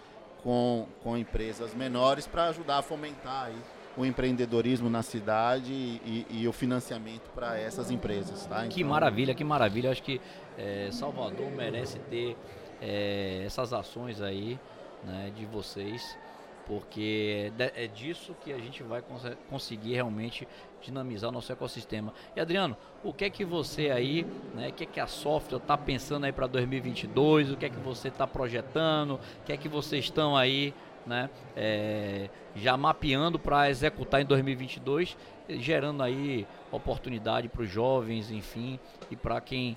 com, 0.44 0.86
com 1.02 1.16
empresas 1.16 1.74
menores 1.74 2.24
para 2.24 2.44
ajudar 2.50 2.78
a 2.78 2.82
fomentar 2.82 3.46
aí 3.46 3.77
o 3.98 4.06
empreendedorismo 4.06 4.88
na 4.88 5.02
cidade 5.02 5.72
e, 5.72 6.24
e 6.30 6.46
o 6.46 6.52
financiamento 6.52 7.28
para 7.34 7.58
essas 7.58 7.90
empresas. 7.90 8.46
Tá? 8.46 8.66
Que 8.68 8.80
então, 8.80 8.90
maravilha, 8.90 9.34
que 9.34 9.42
maravilha. 9.42 9.90
Acho 9.90 10.04
que 10.04 10.20
é, 10.56 10.88
Salvador 10.92 11.50
merece 11.50 11.98
ter 11.98 12.36
é, 12.80 13.42
essas 13.44 13.72
ações 13.72 14.22
aí 14.22 14.56
né, 15.02 15.32
de 15.36 15.44
vocês, 15.46 16.16
porque 16.64 17.50
é, 17.58 17.84
é 17.84 17.86
disso 17.88 18.36
que 18.40 18.52
a 18.52 18.58
gente 18.58 18.84
vai 18.84 19.02
cons 19.02 19.22
conseguir 19.50 19.94
realmente 19.94 20.46
dinamizar 20.80 21.30
o 21.30 21.32
nosso 21.32 21.50
ecossistema. 21.50 22.14
E 22.36 22.40
Adriano, 22.40 22.76
o 23.02 23.12
que 23.12 23.24
é 23.24 23.30
que 23.30 23.44
você 23.44 23.90
aí, 23.90 24.24
né, 24.54 24.68
o 24.68 24.72
que 24.72 24.84
é 24.84 24.86
que 24.86 25.00
a 25.00 25.08
software 25.08 25.58
está 25.58 25.76
pensando 25.76 26.24
aí 26.24 26.32
para 26.32 26.46
2022, 26.46 27.50
o 27.50 27.56
que 27.56 27.66
é 27.66 27.68
que 27.68 27.80
você 27.80 28.08
está 28.08 28.28
projetando, 28.28 29.14
o 29.14 29.20
que 29.44 29.52
é 29.52 29.56
que 29.56 29.68
vocês 29.68 30.04
estão 30.04 30.36
aí 30.36 30.72
né? 31.08 31.30
É, 31.56 32.28
já 32.54 32.76
mapeando 32.76 33.38
para 33.38 33.70
executar 33.70 34.20
em 34.20 34.24
2022, 34.24 35.16
gerando 35.48 36.02
aí 36.02 36.46
oportunidade 36.70 37.48
para 37.48 37.62
os 37.62 37.70
jovens, 37.70 38.30
enfim, 38.30 38.78
e 39.10 39.16
para 39.16 39.40
quem 39.40 39.76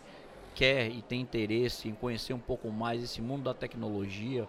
quer 0.53 0.89
e 0.89 1.01
tem 1.01 1.21
interesse 1.21 1.87
em 1.87 1.93
conhecer 1.93 2.33
um 2.33 2.39
pouco 2.39 2.69
mais 2.69 3.03
esse 3.03 3.21
mundo 3.21 3.43
da 3.43 3.53
tecnologia. 3.53 4.47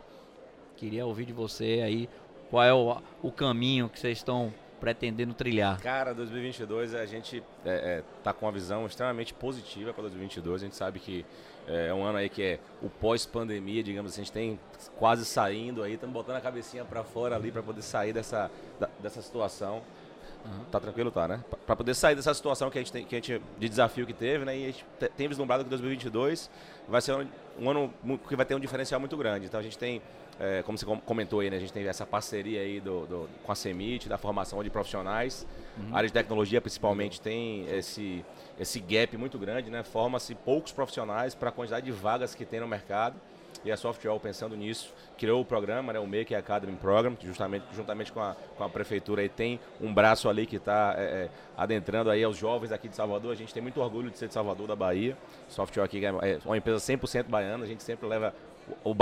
Queria 0.76 1.06
ouvir 1.06 1.26
de 1.26 1.32
você 1.32 1.80
aí 1.84 2.08
qual 2.50 2.64
é 2.64 2.74
o, 2.74 3.00
o 3.22 3.30
caminho 3.30 3.88
que 3.88 3.98
vocês 3.98 4.18
estão 4.18 4.52
pretendendo 4.82 5.32
trilhar? 5.32 5.80
Cara, 5.80 6.12
2022 6.12 6.92
a 6.96 7.06
gente 7.06 7.40
é, 7.64 7.70
é, 7.70 8.02
tá 8.24 8.32
com 8.32 8.46
uma 8.46 8.50
visão 8.50 8.84
extremamente 8.84 9.32
positiva 9.32 9.94
para 9.94 10.02
2022. 10.02 10.60
A 10.60 10.64
gente 10.64 10.74
sabe 10.74 10.98
que 10.98 11.24
é, 11.68 11.86
é 11.86 11.94
um 11.94 12.02
ano 12.02 12.18
aí 12.18 12.28
que 12.28 12.42
é 12.42 12.58
o 12.82 12.90
pós-pandemia, 12.90 13.80
digamos 13.80 14.10
assim, 14.10 14.22
a 14.22 14.24
gente 14.24 14.32
tem 14.32 14.58
quase 14.96 15.24
saindo 15.24 15.84
aí, 15.84 15.94
estamos 15.94 16.12
botando 16.12 16.34
a 16.34 16.40
cabecinha 16.40 16.84
para 16.84 17.04
fora 17.04 17.36
ali 17.36 17.52
para 17.52 17.62
poder 17.62 17.80
sair 17.80 18.12
dessa, 18.12 18.50
dessa 18.98 19.22
situação. 19.22 19.82
Uhum. 20.44 20.64
Tá 20.70 20.80
tranquilo, 20.80 21.10
tá, 21.10 21.28
né? 21.28 21.44
Para 21.66 21.76
poder 21.76 21.94
sair 21.94 22.14
dessa 22.14 22.34
situação 22.34 22.70
que 22.70 22.78
a 22.78 22.80
gente 22.80 22.92
tem, 22.92 23.04
que 23.04 23.14
a 23.14 23.18
gente, 23.18 23.40
de 23.58 23.68
desafio 23.68 24.06
que 24.06 24.12
teve, 24.12 24.44
né? 24.44 24.56
E 24.56 24.62
a 24.64 24.66
gente 24.66 24.84
tem 25.16 25.28
vislumbrado 25.28 25.64
que 25.64 25.70
2022 25.70 26.50
vai 26.88 27.00
ser 27.00 27.14
um, 27.14 27.26
um 27.60 27.70
ano 27.70 27.92
que 28.28 28.34
vai 28.34 28.44
ter 28.44 28.54
um 28.54 28.60
diferencial 28.60 28.98
muito 28.98 29.16
grande. 29.16 29.46
Então 29.46 29.60
a 29.60 29.62
gente 29.62 29.78
tem 29.78 30.02
é, 30.40 30.62
como 30.62 30.76
você 30.76 30.86
comentou 31.04 31.40
aí, 31.40 31.50
né, 31.50 31.56
a 31.56 31.60
gente 31.60 31.72
tem 31.72 31.86
essa 31.86 32.06
parceria 32.06 32.60
aí 32.60 32.80
do, 32.80 33.06
do 33.06 33.28
com 33.44 33.52
a 33.52 33.54
CEMIT, 33.54 34.08
da 34.08 34.18
formação 34.18 34.62
de 34.62 34.70
profissionais. 34.70 35.46
Uhum. 35.78 35.94
A 35.94 35.98
área 35.98 36.08
de 36.08 36.12
tecnologia, 36.12 36.60
principalmente, 36.60 37.20
tem 37.20 37.66
esse, 37.68 38.24
esse 38.58 38.80
gap 38.80 39.16
muito 39.16 39.38
grande, 39.38 39.70
né? 39.70 39.82
Forma-se 39.82 40.34
poucos 40.34 40.72
profissionais 40.72 41.34
para 41.34 41.50
a 41.50 41.52
quantidade 41.52 41.86
de 41.86 41.92
vagas 41.92 42.34
que 42.34 42.44
tem 42.44 42.60
no 42.60 42.66
mercado. 42.66 43.16
E 43.64 43.70
a 43.70 43.76
Software, 43.76 44.18
pensando 44.18 44.56
nisso, 44.56 44.92
criou 45.16 45.40
o 45.40 45.44
programa, 45.44 45.92
né, 45.92 46.00
o 46.00 46.06
Make 46.06 46.34
Academy 46.34 46.76
Program, 46.76 47.14
que 47.14 47.26
justamente, 47.26 47.64
juntamente 47.72 48.12
com 48.12 48.20
a, 48.20 48.34
com 48.56 48.64
a 48.64 48.68
prefeitura, 48.68 49.22
aí, 49.22 49.28
tem 49.28 49.60
um 49.80 49.92
braço 49.92 50.28
ali 50.28 50.46
que 50.46 50.56
está 50.56 50.94
é, 50.98 51.02
é, 51.02 51.30
adentrando 51.56 52.10
aí 52.10 52.24
aos 52.24 52.36
jovens 52.36 52.72
aqui 52.72 52.88
de 52.88 52.96
Salvador. 52.96 53.32
A 53.32 53.36
gente 53.36 53.54
tem 53.54 53.62
muito 53.62 53.80
orgulho 53.80 54.10
de 54.10 54.18
ser 54.18 54.28
de 54.28 54.34
Salvador, 54.34 54.66
da 54.66 54.76
Bahia. 54.76 55.16
Software 55.48 55.84
aqui 55.84 56.04
é, 56.04 56.08
é 56.08 56.38
uma 56.44 56.56
empresa 56.56 56.78
100% 56.78 57.24
baiana, 57.28 57.64
a 57.64 57.68
gente 57.68 57.82
sempre 57.82 58.06
leva 58.06 58.34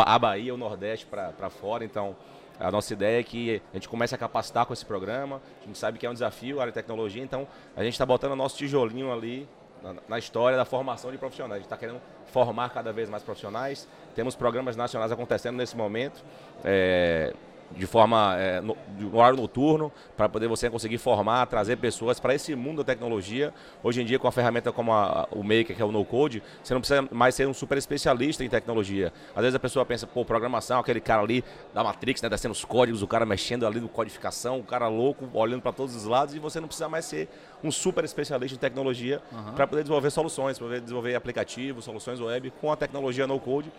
a 0.05 0.19
Bahia, 0.19 0.55
o 0.55 0.57
Nordeste 0.57 1.07
para 1.07 1.51
fora. 1.51 1.85
Então, 1.85 2.15
a 2.59 2.71
nossa 2.71 2.93
ideia 2.93 3.21
é 3.21 3.23
que 3.23 3.63
a 3.73 3.77
gente 3.77 3.89
comece 3.89 4.15
a 4.15 4.19
capacitar 4.19 4.67
com 4.67 4.75
esse 4.75 4.85
programa. 4.85 5.41
A 5.63 5.67
gente 5.67 5.79
sabe 5.79 5.99
que 5.99 6.05
é 6.05 6.11
um 6.11 6.13
desafio, 6.13 6.59
a 6.59 6.63
área 6.63 6.73
de 6.73 6.75
tecnologia, 6.75 7.23
então 7.23 7.49
a 7.75 7.83
gente 7.83 7.95
está 7.95 8.05
botando 8.05 8.33
o 8.33 8.37
nosso 8.37 8.59
tijolinho 8.59 9.11
ali 9.11 9.49
na, 9.83 9.95
na, 10.09 10.19
história 10.19 10.57
da 10.57 10.65
formação 10.65 11.11
de 11.11 11.19
profissionais. 11.19 11.53
A 11.53 11.57
gente 11.57 11.67
está 11.67 11.77
querendo 11.77 12.01
formar 12.27 12.71
cada 12.71 12.93
vez 12.93 13.09
mais 13.09 13.23
profissionais. 13.23 13.89
Temos 14.15 14.35
programas 14.35 14.77
nacionais 14.77 15.13
acontecendo 15.13 15.57
nesse 15.57 15.77
momento. 15.77 16.23
É, 16.65 17.35
de 17.77 17.87
forma 17.87 18.37
é, 18.37 18.61
no, 18.61 18.77
no, 18.99 19.17
horário 19.17 19.37
noturno, 19.37 19.93
para 20.17 20.29
poder 20.29 20.49
você 20.49 20.69
conseguir 20.69 20.99
formar, 20.99 21.47
trazer 21.47 21.77
pessoas 21.77 22.19
para 22.19 22.35
esse 22.35 22.55
mundo 22.55 22.79
da 22.79 22.85
tecnologia. 22.85 23.53
Hoje 23.83 24.03
em 24.03 24.05
dia, 24.05 24.19
com 24.19 24.27
a 24.27 24.33
ferramenta 24.33 24.73
como 24.73 24.93
a, 24.93 25.29
o 25.31 25.43
Maker, 25.43 25.77
que 25.77 25.83
é 25.83 25.85
o 25.85 25.93
No 25.93 26.05
Code, 26.05 26.43
você 26.63 26.75
não 26.75 26.81
precisa 26.81 27.09
mais 27.11 27.35
ser 27.35 27.47
um 27.47 27.55
super 27.55 27.79
especialista 27.79 28.45
em 28.45 28.49
tecnologia. 28.49 29.13
Às 29.35 29.43
vezes 29.43 29.55
a 29.55 29.59
pessoa 29.59 29.85
pensa, 29.85 30.07
pô, 30.07 30.25
programação, 30.25 30.81
aquele 30.81 31.01
cara 31.01 31.23
ali 31.23 31.45
da 31.73 31.85
Matrix, 31.85 32.21
né, 32.23 32.29
descendo 32.29 32.53
os 32.53 32.65
códigos, 32.65 33.03
o 33.03 33.07
cara 33.07 33.25
mexendo 33.25 33.67
ali 33.67 33.81
no 33.81 33.89
codificação, 33.89 34.59
o 34.59 34.65
cara 34.65 34.89
louco, 34.89 35.29
olhando 35.33 35.63
para 35.63 35.73
todos 35.73 35.95
os 35.95 36.05
lados, 36.05 36.35
e 36.35 36.39
você 36.39 36.61
não 36.61 36.67
precisa 36.67 36.89
mais 36.89 37.05
ser 37.05 37.29
um 37.63 37.71
super 37.71 38.05
especialista 38.05 38.57
em 38.57 38.59
tecnologia 38.59 39.21
uhum. 39.33 39.53
para 39.55 39.67
poder 39.67 39.83
desenvolver 39.83 40.11
soluções, 40.11 40.59
para 40.59 40.67
poder 40.67 40.81
desenvolver 40.81 41.15
aplicativos, 41.15 41.85
soluções 41.85 42.21
web 42.21 42.53
com 42.61 42.73
a 42.73 42.77
tecnologia 42.77 43.27
No 43.27 43.39
Code 43.39 43.71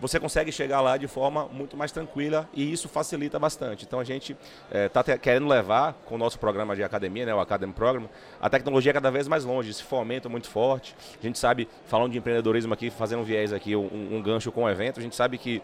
você 0.00 0.20
consegue 0.20 0.52
chegar 0.52 0.80
lá 0.80 0.96
de 0.96 1.06
forma 1.06 1.46
muito 1.46 1.76
mais 1.76 1.92
tranquila 1.92 2.48
e 2.52 2.72
isso 2.72 2.88
facilita 2.88 3.38
bastante. 3.38 3.84
Então 3.84 3.98
a 4.00 4.04
gente 4.04 4.36
está 4.70 5.04
eh, 5.06 5.12
é, 5.12 5.18
querendo 5.18 5.46
levar 5.46 5.94
com 6.04 6.14
o 6.14 6.18
nosso 6.18 6.38
programa 6.38 6.76
de 6.76 6.82
academia, 6.82 7.26
né, 7.26 7.34
o 7.34 7.40
Academy 7.40 7.72
Program, 7.72 8.08
a 8.40 8.50
tecnologia 8.50 8.92
cada 8.92 9.10
vez 9.10 9.26
mais 9.28 9.44
longe, 9.44 9.70
esse 9.70 9.82
fomento 9.82 10.28
muito 10.28 10.48
forte. 10.48 10.94
A 11.18 11.22
gente 11.22 11.38
sabe, 11.38 11.68
falando 11.86 12.12
de 12.12 12.18
empreendedorismo 12.18 12.74
aqui, 12.74 12.90
fazendo 12.90 13.20
um 13.20 13.24
viés 13.24 13.52
aqui, 13.52 13.74
um, 13.74 14.16
um 14.16 14.22
gancho 14.22 14.52
com 14.52 14.64
o 14.64 14.68
evento, 14.68 15.00
a 15.00 15.02
gente 15.02 15.16
sabe 15.16 15.38
que 15.38 15.62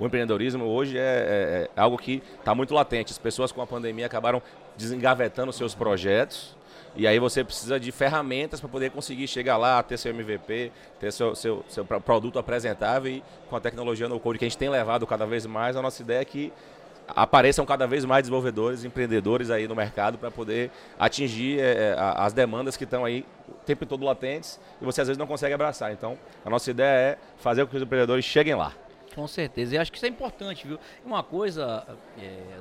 o 0.00 0.06
empreendedorismo 0.06 0.64
hoje 0.64 0.98
é, 0.98 1.00
é, 1.00 1.70
é 1.76 1.80
algo 1.80 1.98
que 1.98 2.22
está 2.38 2.54
muito 2.54 2.74
latente. 2.74 3.12
As 3.12 3.18
pessoas 3.18 3.52
com 3.52 3.60
a 3.60 3.66
pandemia 3.66 4.06
acabaram 4.06 4.42
desengavetando 4.76 5.52
seus 5.52 5.74
projetos 5.74 6.56
e 6.96 7.06
aí 7.06 7.18
você 7.18 7.44
precisa 7.44 7.78
de 7.78 7.92
ferramentas 7.92 8.60
para 8.60 8.68
poder 8.68 8.90
conseguir 8.90 9.28
chegar 9.28 9.56
lá, 9.56 9.82
ter 9.82 9.96
seu 9.98 10.10
MVP, 10.10 10.72
ter 10.98 11.12
seu, 11.12 11.36
seu, 11.36 11.64
seu 11.68 11.84
produto 11.84 12.38
apresentável 12.38 13.12
e 13.12 13.22
com 13.48 13.54
a 13.54 13.60
tecnologia 13.60 14.08
no 14.08 14.18
code 14.18 14.38
que 14.38 14.44
a 14.44 14.48
gente 14.48 14.58
tem 14.58 14.68
levado 14.68 15.06
cada 15.06 15.26
vez 15.26 15.46
mais, 15.46 15.76
a 15.76 15.82
nossa 15.82 16.02
ideia 16.02 16.20
é 16.20 16.24
que 16.24 16.52
apareçam 17.06 17.66
cada 17.66 17.86
vez 17.86 18.04
mais 18.04 18.22
desenvolvedores, 18.22 18.84
empreendedores 18.84 19.50
aí 19.50 19.68
no 19.68 19.74
mercado 19.74 20.16
para 20.16 20.30
poder 20.30 20.70
atingir 20.98 21.60
é, 21.60 21.94
as 21.98 22.32
demandas 22.32 22.76
que 22.76 22.84
estão 22.84 23.04
aí 23.04 23.24
o 23.48 23.52
tempo 23.64 23.84
todo 23.84 24.04
latentes 24.04 24.60
e 24.80 24.84
você 24.84 25.00
às 25.00 25.08
vezes 25.08 25.18
não 25.18 25.26
consegue 25.26 25.54
abraçar. 25.54 25.92
Então, 25.92 26.18
a 26.44 26.50
nossa 26.50 26.70
ideia 26.70 27.12
é 27.12 27.18
fazer 27.38 27.64
com 27.64 27.70
que 27.70 27.76
os 27.76 27.82
empreendedores 27.82 28.24
cheguem 28.24 28.54
lá. 28.54 28.72
Com 29.14 29.26
certeza. 29.26 29.74
E 29.74 29.78
acho 29.78 29.90
que 29.90 29.96
isso 29.98 30.06
é 30.06 30.08
importante, 30.08 30.66
viu? 30.66 30.78
Uma 31.04 31.22
coisa, 31.22 31.86
é, 32.18 32.60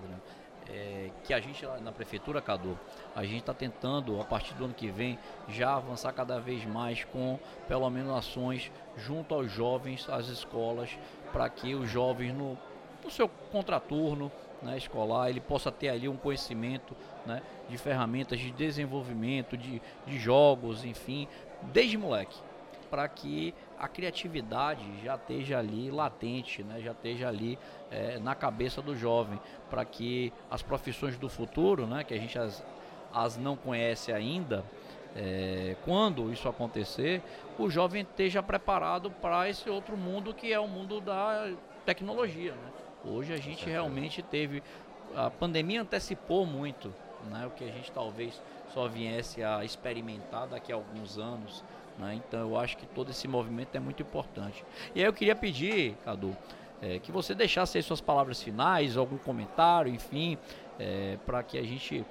é, 0.70 1.10
que 1.24 1.34
a 1.34 1.40
gente 1.40 1.66
na 1.82 1.92
prefeitura, 1.92 2.42
Cadu, 2.42 2.78
a 3.16 3.24
gente 3.24 3.40
está 3.40 3.54
tentando, 3.54 4.20
a 4.22 4.26
partir 4.26 4.54
do 4.54 4.66
ano 4.66 4.74
que 4.74 4.90
vem, 4.90 5.18
já 5.48 5.76
avançar 5.76 6.14
cada 6.14 6.40
vez 6.40 6.66
mais 6.66 7.04
com, 7.06 7.40
pelo 7.68 7.90
menos, 7.90 8.16
ações 8.16 8.72
junto 8.98 9.34
aos 9.34 9.52
jovens, 9.52 10.08
às 10.10 10.28
escolas, 10.28 10.98
para 11.32 11.50
que 11.50 11.74
os 11.76 11.90
jovens, 11.90 12.34
no, 12.34 12.58
no 13.04 13.10
seu 13.10 13.28
contraturno 13.52 14.32
né, 14.62 14.78
escolar, 14.78 15.30
ele 15.30 15.40
possa 15.40 15.72
ter 15.72 15.90
ali 15.90 16.08
um 16.08 16.18
conhecimento 16.18 16.96
né, 17.26 17.42
de 17.70 17.78
ferramentas 17.78 18.40
de 18.40 18.52
desenvolvimento, 18.52 19.58
de, 19.58 19.82
de 20.06 20.20
jogos, 20.20 20.84
enfim, 20.84 21.28
desde 21.64 21.98
moleque, 21.98 22.38
para 22.90 23.08
que 23.08 23.54
a 23.80 23.88
criatividade 23.88 24.84
já 25.04 25.16
esteja 25.16 25.58
ali 25.58 25.90
latente, 25.90 26.64
né, 26.64 26.82
já 26.82 26.92
esteja 26.92 27.28
ali 27.28 27.58
é, 27.90 28.20
na 28.20 28.36
cabeça 28.36 28.82
do 28.82 28.96
jovem, 28.96 29.40
para 29.70 29.86
que 29.86 30.34
as 30.52 30.62
profissões 30.62 31.18
do 31.18 31.30
futuro, 31.30 31.88
né, 31.88 32.04
que 32.04 32.14
a 32.14 32.18
gente 32.18 32.38
as, 32.38 32.64
as 33.14 33.38
não 33.38 33.56
conhece 33.56 34.12
ainda, 34.12 34.66
é, 35.16 35.76
quando 35.84 36.32
isso 36.32 36.48
acontecer, 36.48 37.22
o 37.58 37.70
jovem 37.70 38.04
esteja 38.04 38.44
preparado 38.44 39.10
para 39.10 39.50
esse 39.50 39.70
outro 39.70 39.98
mundo 39.98 40.34
que 40.34 40.52
é 40.52 40.60
o 40.60 40.68
mundo 40.68 41.02
da 41.02 41.52
tecnologia. 41.86 42.52
Né? 42.52 42.72
Hoje 43.06 43.34
a 43.34 43.38
gente 43.38 43.66
realmente 43.66 44.22
teve. 44.22 44.62
A 45.16 45.30
pandemia 45.30 45.82
antecipou 45.82 46.46
muito 46.46 46.94
né, 47.32 47.48
o 47.48 47.50
que 47.50 47.64
a 47.64 47.72
gente 47.72 47.92
talvez 47.92 48.40
só 48.74 48.88
viesse 48.88 49.44
a 49.44 49.64
experimentar 49.66 50.48
daqui 50.48 50.72
a 50.72 50.76
alguns 50.76 51.18
anos. 51.18 51.64
Né? 52.00 52.16
Então 52.16 52.40
eu 52.40 52.58
acho 52.58 52.78
que 52.78 52.86
todo 52.86 53.12
esse 53.12 53.28
movimento 53.28 53.76
é 53.76 53.80
muito 53.80 54.02
importante. 54.02 54.64
E 54.96 55.02
aí 55.02 55.06
eu 55.06 55.14
queria 55.14 55.36
pedir, 55.36 55.96
Cadu, 56.06 56.36
é, 56.82 56.98
que 57.00 57.12
você 57.12 57.36
deixasse 57.36 57.78
aí 57.78 57.84
suas 57.84 58.00
palavras 58.00 58.42
finais, 58.42 58.96
algum 58.96 59.18
comentário, 59.18 59.94
enfim, 59.94 60.38
é, 60.80 61.18
para 61.26 61.44
que 61.44 61.58
a 61.58 61.64
gente 61.64 62.06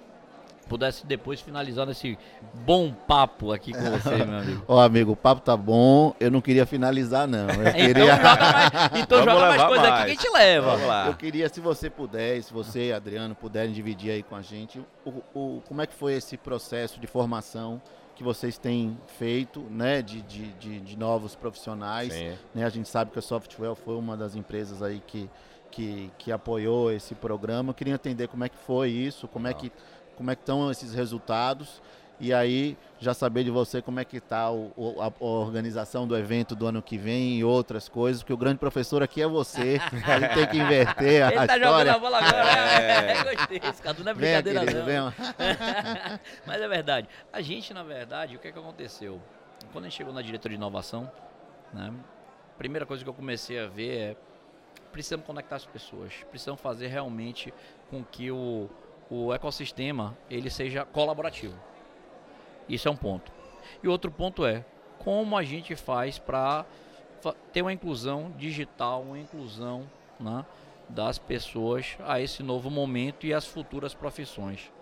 pudesse 0.68 1.06
depois 1.06 1.40
finalizar 1.40 1.86
nesse 1.86 2.18
bom 2.52 2.92
papo 2.92 3.52
aqui 3.52 3.72
com 3.72 3.90
você, 3.90 4.16
meu 4.22 4.38
amigo. 4.38 4.64
Ó, 4.68 4.76
oh, 4.76 4.80
amigo, 4.80 5.12
o 5.12 5.16
papo 5.16 5.40
tá 5.40 5.56
bom. 5.56 6.14
Eu 6.20 6.30
não 6.30 6.42
queria 6.42 6.66
finalizar, 6.66 7.26
não. 7.26 7.48
Eu 7.48 7.62
então 7.64 7.72
queria... 7.72 8.04
então 8.04 8.14
joga 8.14 8.52
mais, 8.52 9.02
então 9.02 9.24
joga 9.24 9.46
mais 9.48 9.62
coisa 9.64 9.82
mais. 9.82 9.94
aqui 9.94 10.04
que 10.04 10.10
a 10.10 10.22
gente 10.22 10.30
leva. 10.30 10.70
Vamos 10.72 10.86
lá. 10.86 11.06
Eu 11.06 11.14
queria, 11.14 11.48
se 11.48 11.60
você 11.60 11.88
puder, 11.88 12.42
se 12.42 12.52
você, 12.52 12.92
Adriano, 12.92 13.34
puderem 13.34 13.72
dividir 13.72 14.10
aí 14.10 14.22
com 14.22 14.36
a 14.36 14.42
gente, 14.42 14.78
o, 15.06 15.22
o, 15.34 15.62
como 15.66 15.80
é 15.80 15.86
que 15.86 15.94
foi 15.94 16.12
esse 16.12 16.36
processo 16.36 17.00
de 17.00 17.06
formação 17.06 17.80
que 18.18 18.24
vocês 18.24 18.58
têm 18.58 18.98
feito, 19.06 19.60
né, 19.70 20.02
de, 20.02 20.20
de, 20.22 20.52
de, 20.54 20.80
de 20.80 20.98
novos 20.98 21.36
profissionais. 21.36 22.12
Né? 22.52 22.64
A 22.64 22.68
gente 22.68 22.88
sabe 22.88 23.12
que 23.12 23.18
a 23.20 23.22
Software 23.22 23.76
foi 23.76 23.94
uma 23.94 24.16
das 24.16 24.34
empresas 24.34 24.82
aí 24.82 25.00
que, 25.06 25.30
que, 25.70 26.10
que 26.18 26.32
apoiou 26.32 26.90
esse 26.90 27.14
programa. 27.14 27.70
Eu 27.70 27.74
queria 27.74 27.94
entender 27.94 28.26
como 28.26 28.42
é 28.42 28.48
que 28.48 28.58
foi 28.58 28.90
isso, 28.90 29.28
como 29.28 29.46
é 29.46 29.54
que 29.54 29.70
como 30.16 30.32
é 30.32 30.34
que 30.34 30.42
estão 30.42 30.68
esses 30.68 30.92
resultados 30.92 31.80
e 32.20 32.32
aí 32.32 32.76
já 33.00 33.14
saber 33.14 33.44
de 33.44 33.50
você 33.50 33.80
como 33.80 34.00
é 34.00 34.04
que 34.04 34.16
está 34.16 34.46
a, 34.46 34.50
a, 34.50 35.24
organização 35.24 36.06
do 36.06 36.16
evento 36.16 36.56
do 36.56 36.66
ano 36.66 36.82
que 36.82 36.98
vem 36.98 37.38
e 37.38 37.44
outras 37.44 37.88
coisas, 37.88 38.22
porque 38.22 38.32
o 38.32 38.36
grande 38.36 38.58
professor 38.58 39.02
aqui 39.02 39.22
é 39.22 39.26
você, 39.26 39.80
a 40.04 40.18
gente 40.18 40.34
tem 40.34 40.46
que 40.46 40.56
inverter 40.58 41.24
a 41.24 41.28
Ele 41.28 41.36
tá 41.36 41.56
história. 41.56 41.64
jogando 41.64 41.88
a 41.88 41.98
bola 41.98 42.18
agora, 42.18 42.50
é. 42.50 43.24
gostei, 43.34 43.60
esse 43.62 43.82
cara 43.82 43.96
não 44.02 44.10
é 44.10 44.14
brincadeira 44.14 44.60
vem, 44.60 44.68
querido, 44.68 44.92
não. 44.92 45.12
Mas 46.46 46.60
é 46.60 46.68
verdade, 46.68 47.08
a 47.32 47.40
gente 47.40 47.72
na 47.72 47.82
verdade, 47.82 48.36
o 48.36 48.38
que 48.38 48.48
é 48.48 48.52
que 48.52 48.58
aconteceu? 48.58 49.20
Quando 49.72 49.84
a 49.84 49.88
gente 49.88 49.96
chegou 49.96 50.12
na 50.12 50.22
diretoria 50.22 50.56
de 50.56 50.60
inovação, 50.60 51.10
né, 51.72 51.92
a 52.54 52.58
primeira 52.58 52.84
coisa 52.84 53.04
que 53.04 53.10
eu 53.10 53.14
comecei 53.14 53.58
a 53.60 53.66
ver 53.66 53.96
é 53.96 54.16
precisamos 54.90 55.26
conectar 55.26 55.56
as 55.56 55.66
pessoas, 55.66 56.12
precisamos 56.30 56.60
fazer 56.60 56.88
realmente 56.88 57.52
com 57.90 58.02
que 58.02 58.30
o 58.30 58.68
o 59.10 59.32
ecossistema 59.32 60.16
ele 60.30 60.50
seja 60.50 60.84
colaborativo. 60.84 61.58
Isso 62.68 62.88
é 62.88 62.90
um 62.90 62.96
ponto. 62.96 63.32
E 63.82 63.88
outro 63.88 64.10
ponto 64.10 64.44
é 64.44 64.64
como 64.98 65.36
a 65.36 65.42
gente 65.42 65.74
faz 65.76 66.18
para 66.18 66.66
ter 67.52 67.62
uma 67.62 67.72
inclusão 67.72 68.32
digital, 68.36 69.02
uma 69.02 69.18
inclusão 69.18 69.88
né, 70.18 70.44
das 70.88 71.18
pessoas 71.18 71.96
a 72.06 72.20
esse 72.20 72.42
novo 72.42 72.70
momento 72.70 73.26
e 73.26 73.34
as 73.34 73.46
futuras 73.46 73.94
profissões. 73.94 74.72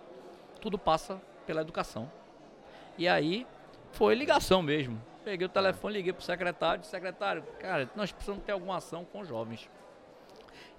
Tudo 0.61 0.77
passa 0.77 1.21
pela 1.45 1.61
educação. 1.61 2.11
E 2.97 3.07
aí 3.07 3.45
foi 3.91 4.15
ligação 4.15 4.61
mesmo. 4.61 5.01
Peguei 5.23 5.45
o 5.45 5.49
telefone, 5.49 5.95
liguei 5.95 6.13
para 6.13 6.21
o 6.21 6.23
secretário, 6.23 6.79
disse, 6.79 6.91
secretário, 6.91 7.43
cara, 7.59 7.89
nós 7.95 8.11
precisamos 8.11 8.43
ter 8.43 8.53
alguma 8.53 8.77
ação 8.77 9.03
com 9.03 9.19
os 9.19 9.27
jovens. 9.27 9.69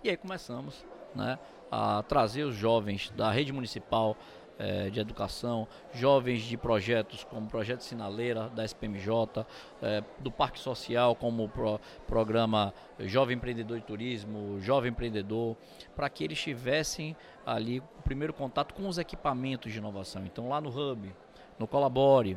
E 0.02 0.08
aí 0.08 0.16
começamos 0.16 0.84
né, 1.14 1.38
a 1.70 2.02
trazer 2.02 2.44
os 2.44 2.54
jovens 2.54 3.10
da 3.10 3.30
rede 3.30 3.52
municipal 3.52 4.16
eh, 4.58 4.90
de 4.90 4.98
educação, 4.98 5.68
jovens 5.92 6.42
de 6.42 6.56
projetos 6.56 7.24
como 7.24 7.46
Projeto 7.46 7.82
Sinaleira 7.82 8.48
da 8.48 8.64
SPMJ, 8.64 9.46
eh, 9.80 10.02
do 10.18 10.30
Parque 10.30 10.58
Social 10.58 11.14
como 11.14 11.44
o 11.44 11.48
pro, 11.48 11.80
programa 12.06 12.74
Jovem 12.98 13.36
Empreendedor 13.36 13.78
de 13.78 13.84
Turismo, 13.84 14.60
Jovem 14.60 14.90
Empreendedor, 14.90 15.56
para 15.94 16.08
que 16.08 16.24
eles 16.24 16.40
tivessem 16.40 17.16
ali 17.46 17.80
o 17.80 18.02
primeiro 18.02 18.32
contato 18.32 18.74
com 18.74 18.88
os 18.88 18.98
equipamentos 18.98 19.72
de 19.72 19.78
inovação. 19.78 20.24
Então 20.26 20.48
lá 20.48 20.60
no 20.60 20.70
Hub, 20.70 21.14
no 21.58 21.66
Colabore, 21.66 22.36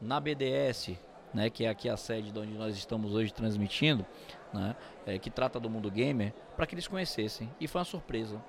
na 0.00 0.18
BDS, 0.18 0.98
né, 1.32 1.48
que 1.48 1.64
é 1.64 1.68
aqui 1.68 1.88
a 1.88 1.96
sede 1.96 2.30
de 2.30 2.38
onde 2.38 2.52
nós 2.52 2.76
estamos 2.76 3.14
hoje 3.14 3.32
transmitindo, 3.32 4.04
né, 4.52 4.76
é, 5.06 5.18
que 5.18 5.30
trata 5.30 5.58
do 5.58 5.70
mundo 5.70 5.90
gamer, 5.90 6.34
para 6.56 6.66
que 6.66 6.74
eles 6.74 6.86
conhecessem. 6.86 7.48
E 7.60 7.66
foi 7.66 7.80
uma 7.80 7.84
surpresa. 7.84 8.42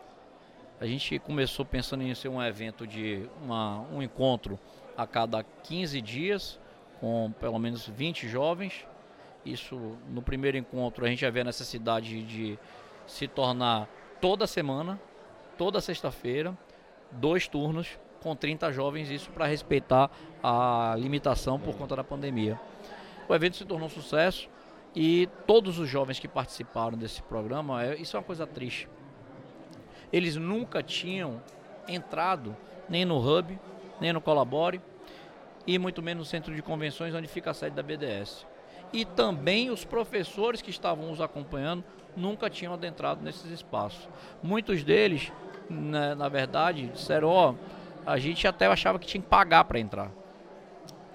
A 0.83 0.85
gente 0.85 1.17
começou 1.17 1.63
pensando 1.63 2.03
em 2.03 2.13
ser 2.13 2.27
um 2.27 2.43
evento 2.43 2.85
de 2.85 3.25
uma, 3.41 3.79
um 3.89 4.03
encontro 4.03 4.59
a 4.97 5.07
cada 5.07 5.41
15 5.41 6.01
dias, 6.01 6.59
com 6.99 7.33
pelo 7.39 7.57
menos 7.57 7.87
20 7.87 8.27
jovens. 8.27 8.85
Isso, 9.45 9.97
no 10.09 10.21
primeiro 10.21 10.57
encontro, 10.57 11.05
a 11.05 11.07
gente 11.07 11.21
já 11.21 11.29
vê 11.29 11.39
a 11.39 11.45
necessidade 11.45 12.21
de 12.23 12.59
se 13.07 13.29
tornar 13.29 13.87
toda 14.19 14.45
semana, 14.45 14.99
toda 15.57 15.79
sexta-feira, 15.79 16.53
dois 17.13 17.47
turnos, 17.47 17.97
com 18.21 18.35
30 18.35 18.73
jovens, 18.73 19.09
isso 19.09 19.31
para 19.31 19.45
respeitar 19.45 20.11
a 20.43 20.97
limitação 20.99 21.57
por 21.57 21.77
conta 21.77 21.95
da 21.95 22.03
pandemia. 22.03 22.59
O 23.29 23.33
evento 23.33 23.55
se 23.55 23.63
tornou 23.63 23.87
um 23.87 23.89
sucesso 23.89 24.49
e 24.93 25.29
todos 25.47 25.79
os 25.79 25.87
jovens 25.87 26.19
que 26.19 26.27
participaram 26.27 26.97
desse 26.97 27.21
programa, 27.21 27.85
é, 27.85 27.95
isso 27.95 28.17
é 28.17 28.19
uma 28.19 28.25
coisa 28.25 28.45
triste. 28.45 28.89
Eles 30.13 30.35
nunca 30.35 30.83
tinham 30.83 31.41
entrado 31.87 32.55
nem 32.87 33.03
no 33.03 33.17
Hub, 33.17 33.59
nem 33.99 34.13
no 34.13 34.21
Colabore 34.21 34.79
e 35.65 35.77
muito 35.79 36.01
menos 36.01 36.27
no 36.27 36.29
centro 36.29 36.55
de 36.55 36.61
convenções 36.61 37.13
onde 37.15 37.27
fica 37.27 37.51
a 37.51 37.53
sede 37.53 37.75
da 37.75 37.81
BDS. 37.81 38.45
E 38.93 39.03
também 39.03 39.71
os 39.71 39.83
professores 39.83 40.61
que 40.61 40.69
estavam 40.69 41.11
os 41.11 41.19
acompanhando 41.19 41.83
nunca 42.15 42.49
tinham 42.49 42.73
adentrado 42.73 43.23
nesses 43.23 43.49
espaços. 43.49 44.07
Muitos 44.43 44.83
deles, 44.83 45.31
né, 45.67 46.13
na 46.13 46.29
verdade, 46.29 46.87
disseram: 46.87 47.29
Ó, 47.29 47.51
oh, 47.51 47.55
a 48.05 48.19
gente 48.19 48.47
até 48.47 48.67
achava 48.67 48.99
que 48.99 49.07
tinha 49.07 49.21
que 49.21 49.27
pagar 49.27 49.63
para 49.63 49.79
entrar 49.79 50.11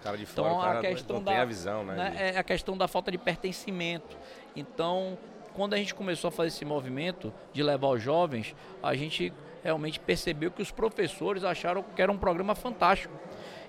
cara 0.02 0.16
de 0.16 0.26
fora, 0.26 0.48
então, 0.48 0.60
a 0.60 0.80
questão 0.80 1.22
da, 1.22 1.42
a 1.42 1.44
visão, 1.44 1.84
né? 1.84 1.94
né 1.94 2.32
é 2.34 2.38
a 2.38 2.42
questão 2.42 2.76
da 2.76 2.88
falta 2.88 3.10
de 3.10 3.18
pertencimento. 3.18 4.16
Então, 4.56 5.18
quando 5.58 5.74
a 5.74 5.76
gente 5.76 5.92
começou 5.92 6.28
a 6.28 6.30
fazer 6.30 6.50
esse 6.50 6.64
movimento 6.64 7.34
de 7.52 7.64
levar 7.64 7.88
os 7.88 8.00
jovens, 8.00 8.54
a 8.80 8.94
gente 8.94 9.32
realmente 9.64 9.98
percebeu 9.98 10.52
que 10.52 10.62
os 10.62 10.70
professores 10.70 11.42
acharam 11.42 11.82
que 11.82 12.00
era 12.00 12.12
um 12.12 12.16
programa 12.16 12.54
fantástico. 12.54 13.12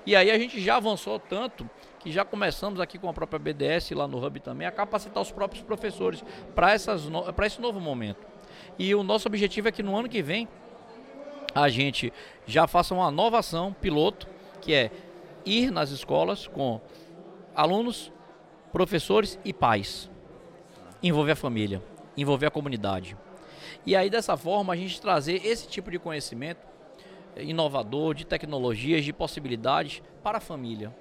E 0.06 0.16
aí 0.16 0.30
a 0.30 0.38
gente 0.38 0.62
já 0.62 0.76
avançou 0.76 1.18
tanto 1.20 1.68
que 2.00 2.12
já 2.12 2.24
começamos 2.24 2.80
aqui 2.80 3.00
com 3.00 3.10
a 3.10 3.14
própria 3.14 3.40
BDS 3.40 3.90
lá 3.90 4.08
no 4.08 4.24
Hub 4.24 4.40
também 4.40 4.68
a 4.68 4.72
capacitar 4.72 5.20
os 5.20 5.32
próprios 5.32 5.64
professores 5.64 6.24
para 6.54 6.76
esse 6.76 7.60
novo 7.60 7.80
momento. 7.80 8.24
E 8.78 8.94
o 8.94 9.02
nosso 9.02 9.28
objetivo 9.28 9.68
é 9.68 9.72
que 9.72 9.82
no 9.82 9.98
ano 9.98 10.08
que 10.08 10.22
vem 10.22 10.48
a 11.56 11.70
gente 11.70 12.14
já 12.46 12.68
faça 12.68 12.94
uma 12.94 13.10
nova 13.10 13.40
ação 13.40 13.74
piloto, 13.74 14.28
que 14.62 14.76
é 14.76 14.92
ir 15.44 15.72
nas 15.72 15.90
escolas 15.90 16.46
com 16.46 16.80
alunos, 17.56 18.12
professores 18.72 19.40
e 19.44 19.52
pais. 19.52 20.08
Envolver 21.02 21.32
a 21.32 21.36
família, 21.36 21.82
envolver 22.18 22.46
a 22.46 22.52
comunidade. 22.52 23.16
E 23.86 23.96
aí 23.96 24.10
dessa 24.10 24.36
forma 24.36 24.74
a 24.74 24.76
gente 24.76 25.00
trazer 25.00 25.46
esse 25.46 25.68
tipo 25.68 25.90
de 25.90 26.00
conhecimento 26.00 26.68
inovador, 27.38 28.14
de 28.14 28.26
tecnologias, 28.26 29.04
de 29.04 29.14
possibilidades 29.14 30.02
para 30.24 30.38
a 30.38 30.42
família. 30.42 30.94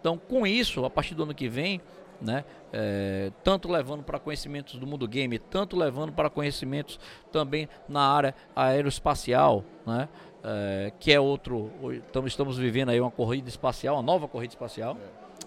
Então, 0.00 0.16
com 0.16 0.46
isso, 0.46 0.84
a 0.84 0.90
partir 0.90 1.14
do 1.14 1.24
ano 1.24 1.34
que 1.34 1.48
vem, 1.48 1.80
né, 2.20 2.44
é, 2.72 3.30
tanto 3.42 3.70
levando 3.70 4.02
para 4.02 4.18
conhecimentos 4.18 4.78
do 4.78 4.86
mundo 4.86 5.06
game, 5.06 5.38
tanto 5.38 5.76
levando 5.76 6.12
para 6.12 6.30
conhecimentos 6.30 6.98
também 7.30 7.68
na 7.88 8.00
área 8.00 8.34
aeroespacial, 8.54 9.64
né, 9.84 10.08
é, 10.44 10.92
que 10.98 11.12
é 11.12 11.20
outro. 11.20 11.70
Estamos, 12.06 12.32
estamos 12.32 12.58
vivendo 12.58 12.90
aí 12.90 13.00
uma 13.00 13.10
corrida 13.10 13.48
espacial, 13.48 13.96
uma 13.96 14.02
nova 14.02 14.28
corrida 14.28 14.52
espacial. 14.52 14.96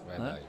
É, 0.08 0.18
né? 0.18 0.40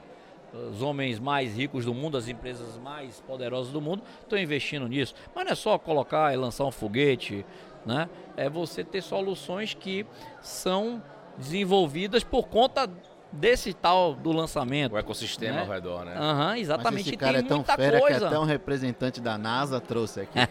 Os 0.52 0.82
homens 0.82 1.18
mais 1.18 1.56
ricos 1.56 1.84
do 1.84 1.94
mundo, 1.94 2.16
as 2.16 2.28
empresas 2.28 2.76
mais 2.78 3.20
poderosas 3.20 3.72
do 3.72 3.80
mundo 3.80 4.02
estão 4.20 4.38
investindo 4.38 4.86
nisso. 4.86 5.14
Mas 5.34 5.44
não 5.44 5.52
é 5.52 5.54
só 5.54 5.78
colocar 5.78 6.32
e 6.32 6.36
lançar 6.36 6.64
um 6.64 6.70
foguete, 6.70 7.44
né? 7.86 8.08
É 8.36 8.50
você 8.50 8.84
ter 8.84 9.02
soluções 9.02 9.72
que 9.72 10.06
são 10.42 11.02
desenvolvidas 11.38 12.22
por 12.22 12.48
conta 12.48 12.88
desse 13.32 13.72
tal 13.72 14.14
do 14.14 14.30
lançamento. 14.30 14.92
O 14.92 14.98
ecossistema 14.98 15.56
né? 15.56 15.62
ao 15.62 15.68
redor, 15.68 16.04
né? 16.04 16.14
Aham, 16.16 16.48
uhum, 16.48 16.56
exatamente. 16.56 16.92
Mas 16.92 17.06
esse 17.06 17.16
cara 17.16 17.38
é 17.38 17.42
tão 17.42 17.64
fera 17.64 18.00
coisa. 18.00 18.18
que 18.20 18.24
até 18.26 18.38
um 18.38 18.44
representante 18.44 19.20
da 19.20 19.38
NASA 19.38 19.80
trouxe 19.80 20.20
aqui. 20.20 20.38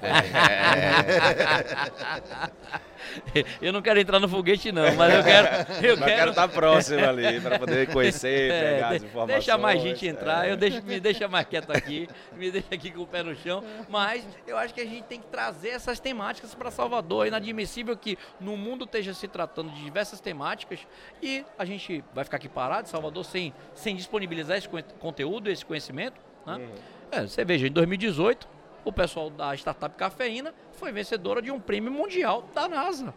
eu 3.62 3.72
não 3.72 3.82
quero 3.82 4.00
entrar 4.00 4.20
no 4.20 4.28
foguete 4.28 4.72
não, 4.72 4.96
mas 4.96 5.14
eu 5.14 5.24
quero... 5.24 5.52
Eu 5.82 5.98
mas 5.98 6.14
quero 6.14 6.30
estar 6.30 6.48
próximo 6.48 7.04
ali, 7.04 7.40
para 7.42 7.58
poder 7.58 7.92
conhecer, 7.92 8.52
é, 8.52 8.74
pegar 8.74 8.90
as 8.90 9.04
informações. 9.04 9.46
Deixa 9.46 9.58
mais 9.58 9.82
gente 9.82 10.08
entrar, 10.08 10.48
é. 10.48 10.52
eu 10.52 10.58
deixo, 10.58 10.84
me 10.84 11.00
deixa 11.00 11.28
mais 11.28 11.48
quieto 11.48 11.72
aqui, 11.72 12.08
me 12.34 12.52
deixa 12.52 12.68
aqui 12.72 12.92
com 12.92 13.02
o 13.02 13.08
pé 13.08 13.24
no 13.24 13.36
chão, 13.36 13.64
mas 13.90 14.26
eu 14.46 14.58
acho 14.58 14.74
que 14.74 14.82
a 14.82 14.86
gente 14.86 15.04
tem 15.04 15.20
que 15.20 15.28
trazer 15.28 15.70
essas 15.70 16.00
temáticas 16.00 16.54
para 16.54 16.70
Salvador. 16.70 17.26
É 17.26 17.28
inadmissível 17.30 17.98
que 17.98 18.18
no 18.40 18.56
mundo 18.56 18.86
esteja 18.86 19.14
se 19.14 19.28
tratando 19.28 19.72
de 19.72 19.84
diversas 19.84 20.20
temáticas 20.20 20.80
e 21.22 21.44
a 21.58 21.66
gente 21.66 22.04
vai 22.14 22.24
ficar 22.24 22.38
aqui 22.38 22.48
parado 22.48 22.71
de 22.80 22.88
Salvador 22.88 23.26
sem, 23.26 23.54
sem 23.76 23.96
disponibilizar 23.96 24.58
esse 24.58 24.70
conteúdo, 25.00 25.50
esse 25.50 25.66
conhecimento. 25.66 26.22
Né? 26.46 26.56
Uhum. 26.56 26.76
É, 27.12 27.22
você 27.28 27.44
veja, 27.44 27.68
em 27.68 27.72
2018, 27.72 28.48
o 28.86 28.94
pessoal 28.94 29.30
da 29.30 29.54
startup 29.56 29.96
Cafeína 29.96 30.54
foi 30.74 30.92
vencedora 30.94 31.42
de 31.42 31.52
um 31.52 31.60
prêmio 31.60 31.92
mundial 31.92 32.44
da 32.54 32.70
NASA. 32.70 33.14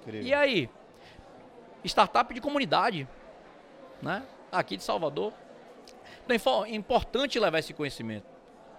Incrível. 0.00 0.22
E 0.22 0.32
aí? 0.32 0.70
Startup 1.84 2.32
de 2.32 2.40
comunidade, 2.40 3.06
né? 4.00 4.22
aqui 4.50 4.76
de 4.76 4.82
Salvador. 4.82 5.32
Então 6.24 6.64
é 6.64 6.74
importante 6.74 7.38
levar 7.38 7.58
esse 7.58 7.72
conhecimento. 7.72 8.26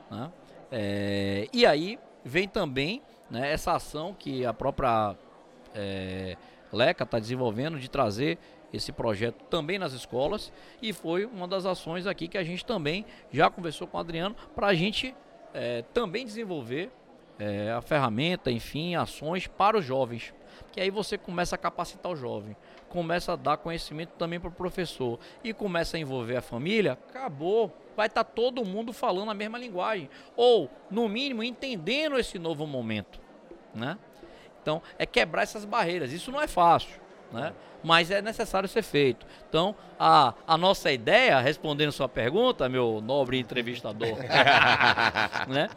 Né? 0.10 0.32
É, 0.72 1.48
e 1.54 1.65
aí 1.65 2.00
vem 2.24 2.48
também 2.48 3.02
né, 3.30 3.52
essa 3.52 3.74
ação 3.74 4.13
que 4.13 4.45
a 4.45 4.54
própria 4.54 5.15
é, 5.74 6.36
Leca 6.72 7.04
está 7.04 7.19
desenvolvendo 7.19 7.80
de 7.80 7.89
trazer 7.89 8.38
esse 8.71 8.91
projeto 8.91 9.43
também 9.49 9.79
nas 9.79 9.93
escolas 9.93 10.51
e 10.82 10.93
foi 10.93 11.25
uma 11.25 11.47
das 11.47 11.65
ações 11.65 12.05
aqui 12.05 12.27
que 12.27 12.38
a 12.38 12.43
gente 12.43 12.65
também 12.65 13.05
já 13.32 13.49
conversou 13.49 13.88
com 13.88 13.97
o 13.97 13.99
Adriano 13.99 14.36
para 14.55 14.67
a 14.67 14.73
gente 14.73 15.15
é, 15.53 15.84
também 15.93 16.25
desenvolver 16.25 16.91
é, 17.39 17.71
a 17.71 17.82
ferramenta, 17.82 18.51
enfim, 18.51 18.95
ações 18.95 19.47
para 19.47 19.77
os 19.77 19.86
jovens. 19.86 20.34
Que 20.71 20.82
aí 20.82 20.91
você 20.91 21.17
começa 21.17 21.55
a 21.55 21.58
capacitar 21.58 22.12
o 22.12 22.15
jovem, 22.15 22.55
começa 22.89 23.34
a 23.34 23.36
dar 23.36 23.58
conhecimento 23.58 24.12
também 24.17 24.39
para 24.39 24.49
o 24.49 24.51
professor 24.51 25.17
e 25.43 25.53
começa 25.53 25.95
a 25.95 25.99
envolver 25.99 26.36
a 26.36 26.41
família, 26.41 26.93
acabou. 26.93 27.73
Vai 27.95 28.08
estar 28.08 28.23
tá 28.23 28.32
todo 28.32 28.63
mundo 28.63 28.93
falando 28.93 29.32
a 29.32 29.34
mesma 29.34 29.58
linguagem. 29.58 30.10
Ou, 30.36 30.69
no 30.89 31.08
mínimo, 31.10 31.43
entendendo 31.43 32.19
esse 32.19 32.38
novo 32.38 32.67
momento. 32.67 33.19
Né? 33.73 33.97
Então, 34.62 34.82
é 34.97 35.05
quebrar 35.05 35.43
essas 35.43 35.65
barreiras. 35.65 36.12
Isso 36.13 36.32
não 36.32 36.41
é 36.41 36.47
fácil. 36.47 36.99
Né? 37.32 37.54
mas 37.84 38.12
é 38.12 38.22
necessário 38.22 38.68
ser 38.68 38.82
feito. 38.82 39.26
Então, 39.48 39.76
a, 40.00 40.34
a 40.48 40.58
nossa 40.58 40.92
ideia, 40.92 41.39
respondendo 41.39 41.92
sua 41.92 42.10
pergunta, 42.10 42.68
meu 42.68 43.02
nobre 43.02 43.39
entrevistador, 43.39 44.18
né? 45.48 45.70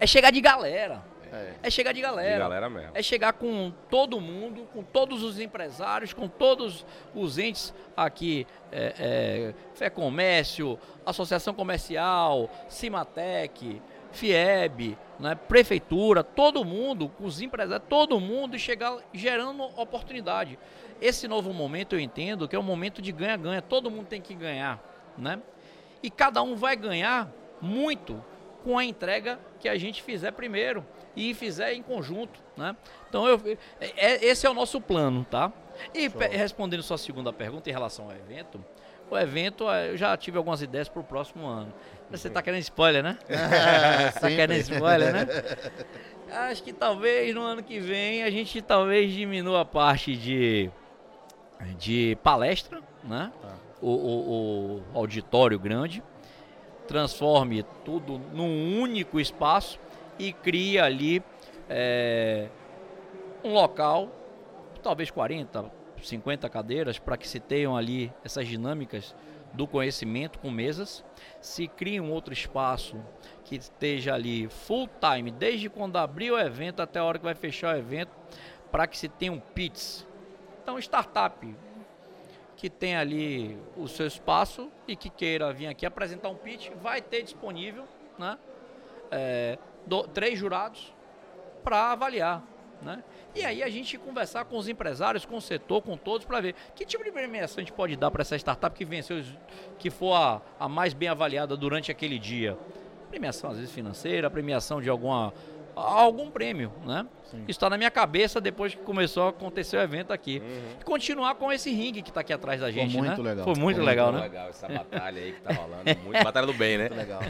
É 0.00 0.06
chegar 0.06 0.30
de 0.30 0.40
galera. 0.40 1.02
É. 1.32 1.54
é 1.64 1.70
chegar 1.70 1.92
de 1.92 2.00
galera. 2.00 2.34
De 2.34 2.38
galera 2.38 2.70
mesmo. 2.70 2.90
É 2.94 3.02
chegar 3.02 3.32
com 3.32 3.72
todo 3.90 4.20
mundo, 4.20 4.68
com 4.72 4.84
todos 4.84 5.22
os 5.22 5.40
empresários, 5.40 6.12
com 6.12 6.28
todos 6.28 6.86
os 7.12 7.38
entes 7.38 7.74
aqui, 7.96 8.46
é, 8.70 8.94
é, 8.98 9.54
Fé 9.74 9.90
Comércio, 9.90 10.78
Associação 11.04 11.52
Comercial, 11.52 12.48
Cimatec, 12.68 13.82
FIEB, 14.12 14.96
né, 15.18 15.34
prefeitura, 15.34 16.22
todo 16.22 16.64
mundo, 16.64 17.10
os 17.20 17.40
empresários, 17.40 17.88
todo 17.88 18.18
mundo 18.20 18.58
chegar 18.58 18.98
gerando 19.12 19.62
oportunidade. 19.76 20.58
Esse 21.00 21.28
novo 21.28 21.52
momento 21.52 21.94
eu 21.94 22.00
entendo 22.00 22.48
que 22.48 22.56
é 22.56 22.58
um 22.58 22.62
momento 22.62 23.02
de 23.02 23.12
ganha-ganha, 23.12 23.62
todo 23.62 23.90
mundo 23.90 24.06
tem 24.06 24.20
que 24.20 24.34
ganhar, 24.34 24.82
né? 25.16 25.40
E 26.02 26.10
cada 26.10 26.42
um 26.42 26.54
vai 26.54 26.76
ganhar 26.76 27.30
muito 27.60 28.22
com 28.62 28.78
a 28.78 28.84
entrega 28.84 29.38
que 29.60 29.68
a 29.68 29.76
gente 29.76 30.02
fizer 30.02 30.32
primeiro. 30.32 30.84
e 31.16 31.32
fizer 31.32 31.72
em 31.72 31.82
conjunto, 31.82 32.40
né? 32.56 32.76
Então 33.08 33.28
eu, 33.28 33.40
é, 33.80 33.92
é, 33.96 34.24
esse 34.24 34.46
é 34.46 34.50
o 34.50 34.54
nosso 34.54 34.80
plano, 34.80 35.24
tá? 35.30 35.52
E 35.94 36.08
respondendo 36.36 36.82
sua 36.82 36.98
segunda 36.98 37.32
pergunta 37.32 37.70
em 37.70 37.72
relação 37.72 38.06
ao 38.06 38.12
evento, 38.12 38.64
o 39.10 39.16
evento 39.16 39.70
é, 39.70 39.90
eu 39.90 39.96
já 39.96 40.16
tive 40.16 40.38
algumas 40.38 40.60
ideias 40.62 40.88
para 40.88 41.00
o 41.00 41.04
próximo 41.04 41.46
ano. 41.46 41.72
Você 42.16 42.30
tá 42.30 42.42
querendo 42.42 42.60
spoiler, 42.60 43.02
né? 43.02 43.18
tá 43.28 44.12
Sempre. 44.20 44.36
querendo 44.36 44.60
spoiler, 44.60 45.12
né? 45.12 45.26
Acho 46.50 46.62
que 46.62 46.72
talvez 46.72 47.34
no 47.34 47.42
ano 47.42 47.62
que 47.62 47.78
vem 47.78 48.22
a 48.22 48.30
gente 48.30 48.60
talvez 48.62 49.12
diminua 49.12 49.60
a 49.60 49.64
parte 49.64 50.16
de, 50.16 50.70
de 51.78 52.16
palestra, 52.22 52.80
né? 53.04 53.30
Tá. 53.40 53.54
O, 53.80 53.90
o- 53.90 54.82
o 54.94 54.98
auditório 54.98 55.58
grande, 55.58 56.02
transforme 56.88 57.64
tudo 57.84 58.18
num 58.32 58.80
único 58.80 59.20
espaço 59.20 59.78
e 60.18 60.32
crie 60.32 60.78
ali 60.78 61.22
é, 61.68 62.48
um 63.44 63.52
local, 63.52 64.08
talvez 64.82 65.10
40, 65.10 65.64
50 66.02 66.48
cadeiras, 66.48 66.98
para 66.98 67.16
que 67.16 67.28
se 67.28 67.38
tenham 67.40 67.76
ali 67.76 68.12
essas 68.24 68.46
dinâmicas 68.48 69.14
do 69.54 69.66
conhecimento 69.66 70.38
com 70.38 70.50
mesas. 70.50 71.04
Se 71.40 71.66
crie 71.66 72.00
um 72.00 72.12
outro 72.12 72.32
espaço 72.32 72.96
que 73.44 73.56
esteja 73.56 74.14
ali 74.14 74.48
full 74.48 74.88
time, 75.00 75.30
desde 75.30 75.68
quando 75.70 75.96
abrir 75.96 76.30
o 76.30 76.38
evento 76.38 76.80
até 76.80 76.98
a 76.98 77.04
hora 77.04 77.18
que 77.18 77.24
vai 77.24 77.34
fechar 77.34 77.74
o 77.74 77.78
evento, 77.78 78.10
para 78.70 78.86
que 78.86 78.98
se 78.98 79.08
tenha 79.08 79.32
um 79.32 79.40
PITS. 79.40 80.06
Então, 80.62 80.78
startup 80.78 81.56
que 82.56 82.70
tem 82.70 82.96
ali 82.96 83.58
o 83.76 83.86
seu 83.86 84.06
espaço 84.06 84.70
e 84.88 84.96
que 84.96 85.10
queira 85.10 85.52
vir 85.52 85.66
aqui 85.66 85.84
apresentar 85.84 86.28
um 86.28 86.34
pitch, 86.36 86.70
vai 86.80 87.02
ter 87.02 87.22
disponível, 87.22 87.84
né? 88.18 88.38
É, 89.10 89.58
do- 89.86 90.04
três 90.08 90.38
jurados 90.38 90.94
para 91.62 91.92
avaliar, 91.92 92.42
né? 92.82 93.02
E 93.34 93.44
aí 93.44 93.62
a 93.62 93.68
gente 93.68 93.98
conversar 93.98 94.44
com 94.44 94.56
os 94.56 94.68
empresários, 94.68 95.24
com 95.24 95.36
o 95.36 95.40
setor, 95.40 95.82
com 95.82 95.96
todos, 95.96 96.26
para 96.26 96.40
ver 96.40 96.54
que 96.74 96.84
tipo 96.84 97.02
de 97.02 97.10
premiação 97.10 97.58
a 97.58 97.60
gente 97.60 97.72
pode 97.72 97.96
dar 97.96 98.10
para 98.10 98.22
essa 98.22 98.36
startup 98.36 98.76
que 98.76 98.84
venceu, 98.84 99.22
que 99.78 99.90
for 99.90 100.14
a, 100.14 100.40
a 100.58 100.68
mais 100.68 100.94
bem 100.94 101.08
avaliada 101.08 101.56
durante 101.56 101.90
aquele 101.90 102.18
dia. 102.18 102.56
Premiação, 103.10 103.50
às 103.50 103.56
vezes 103.56 103.72
financeira, 103.72 104.30
premiação 104.30 104.80
de 104.80 104.88
alguma 104.88 105.32
algum 105.76 106.30
prêmio, 106.30 106.72
né? 106.84 107.06
Sim. 107.24 107.38
Isso 107.42 107.50
está 107.50 107.68
na 107.68 107.76
minha 107.76 107.90
cabeça 107.90 108.40
depois 108.40 108.74
que 108.74 108.82
começou 108.82 109.24
a 109.24 109.28
acontecer 109.30 109.76
o 109.76 109.80
evento 109.80 110.12
aqui. 110.12 110.40
E 110.80 110.84
continuar 110.84 111.34
com 111.34 111.52
esse 111.52 111.70
ringue 111.70 112.02
que 112.02 112.10
está 112.10 112.20
aqui 112.20 112.32
atrás 112.32 112.60
da 112.60 112.70
gente, 112.70 112.96
muito 112.96 113.22
né? 113.22 113.30
legal. 113.30 113.44
Foi 113.44 113.54
muito 113.54 113.76
Ficou 113.76 113.88
legal, 113.88 114.12
Muito 114.12 114.22
né? 114.22 114.28
legal 114.28 114.48
essa 114.48 114.68
batalha 114.70 115.22
aí 115.22 115.32
que 115.32 115.40
tá 115.40 115.52
rolando. 115.52 116.00
Muito 116.04 116.24
batalha 116.24 116.46
do 116.46 116.54
bem, 116.54 116.78
né? 116.78 116.88
Muito 116.88 116.96
legal. 116.96 117.20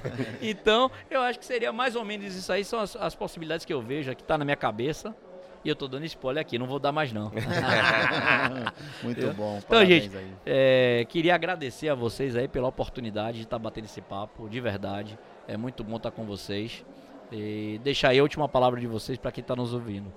Então, 0.43 0.91
eu 1.11 1.21
acho 1.23 1.39
que 1.39 1.45
seria 1.47 1.73
mais 1.73 1.97
ou 1.97 2.05
menos 2.05 2.35
isso 2.35 2.53
aí, 2.53 2.65
são 2.65 2.81
as, 2.81 2.95
as 2.97 3.15
possibilidades 3.15 3.65
que 3.65 3.73
eu 3.73 3.81
vejo, 3.81 4.15
que 4.15 4.23
está 4.23 4.37
na 4.37 4.45
minha 4.45 4.57
cabeça. 4.57 5.15
E 5.65 5.69
eu 5.69 5.75
tô 5.75 5.89
dando 5.89 6.05
spoiler 6.05 6.43
aqui, 6.43 6.59
não 6.59 6.67
vou 6.67 6.79
dar 6.79 6.93
mais 6.93 7.13
não. 7.13 7.33
Muito 9.03 9.33
bom. 9.33 9.59
Então, 9.65 9.85
gente, 9.87 10.15
aí. 10.15 10.33
É, 10.45 11.07
queria 11.09 11.35
agradecer 11.35 11.89
a 11.89 11.95
vocês 11.95 12.37
aí 12.37 12.47
pela 12.47 12.69
oportunidade 12.69 13.39
de 13.39 13.45
estar 13.45 13.59
batendo 13.59 13.87
esse 13.87 14.03
papo, 14.03 14.49
de 14.49 14.61
verdade. 14.61 15.19
É 15.49 15.57
muito 15.57 15.83
bom 15.83 15.97
estar 15.97 16.11
com 16.11 16.25
vocês. 16.25 16.85
E 17.33 17.81
deixar 17.83 18.11
aí 18.11 18.19
a 18.19 18.23
última 18.23 18.49
palavra 18.49 18.79
de 18.79 18.87
vocês 18.87 19.19
para 19.19 19.33
quem 19.33 19.41
está 19.41 19.57
nos 19.57 19.73
ouvindo. 19.73 20.13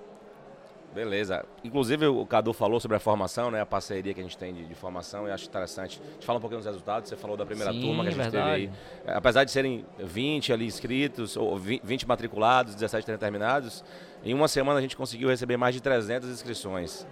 Beleza. 0.94 1.44
Inclusive 1.62 2.06
o 2.06 2.24
Cadu 2.26 2.52
falou 2.52 2.80
sobre 2.80 2.96
a 2.96 3.00
formação, 3.00 3.50
né? 3.50 3.60
A 3.60 3.66
parceria 3.66 4.14
que 4.14 4.20
a 4.20 4.22
gente 4.22 4.36
tem 4.38 4.54
de, 4.54 4.64
de 4.64 4.74
formação, 4.74 5.26
eu 5.28 5.34
acho 5.34 5.46
interessante. 5.46 6.00
A 6.02 6.12
gente 6.14 6.24
fala 6.26 6.38
um 6.38 6.40
pouquinho 6.40 6.58
dos 6.60 6.66
resultados, 6.66 7.08
você 7.08 7.16
falou 7.16 7.36
da 7.36 7.44
primeira 7.46 7.72
Sim, 7.72 7.80
turma 7.82 8.02
que 8.02 8.08
a 8.08 8.12
gente 8.12 8.20
verdade. 8.22 8.44
teve 8.62 8.66
aí. 8.66 8.70
É, 9.06 9.12
Apesar 9.16 9.44
de 9.44 9.50
serem 9.50 9.84
20 9.98 10.52
ali 10.52 10.66
inscritos, 10.66 11.36
ou 11.36 11.56
vi- 11.58 11.80
20 11.84 12.06
matriculados, 12.08 12.74
17 12.74 13.16
terminados, 13.18 13.84
em 14.24 14.32
uma 14.34 14.48
semana 14.48 14.78
a 14.78 14.82
gente 14.82 14.96
conseguiu 14.96 15.28
receber 15.28 15.56
mais 15.56 15.74
de 15.74 15.80
300 15.82 16.28
inscrições. 16.30 17.06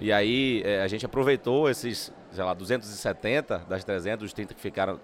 E 0.00 0.12
aí 0.12 0.60
é, 0.64 0.82
a 0.82 0.88
gente 0.88 1.06
aproveitou 1.06 1.68
esses, 1.70 2.12
sei 2.30 2.44
lá, 2.44 2.52
270 2.52 3.58
das 3.68 3.84
300, 3.84 4.26
os 4.26 4.32
30 4.32 4.52
que 4.54 4.60
ficaram 4.60 5.00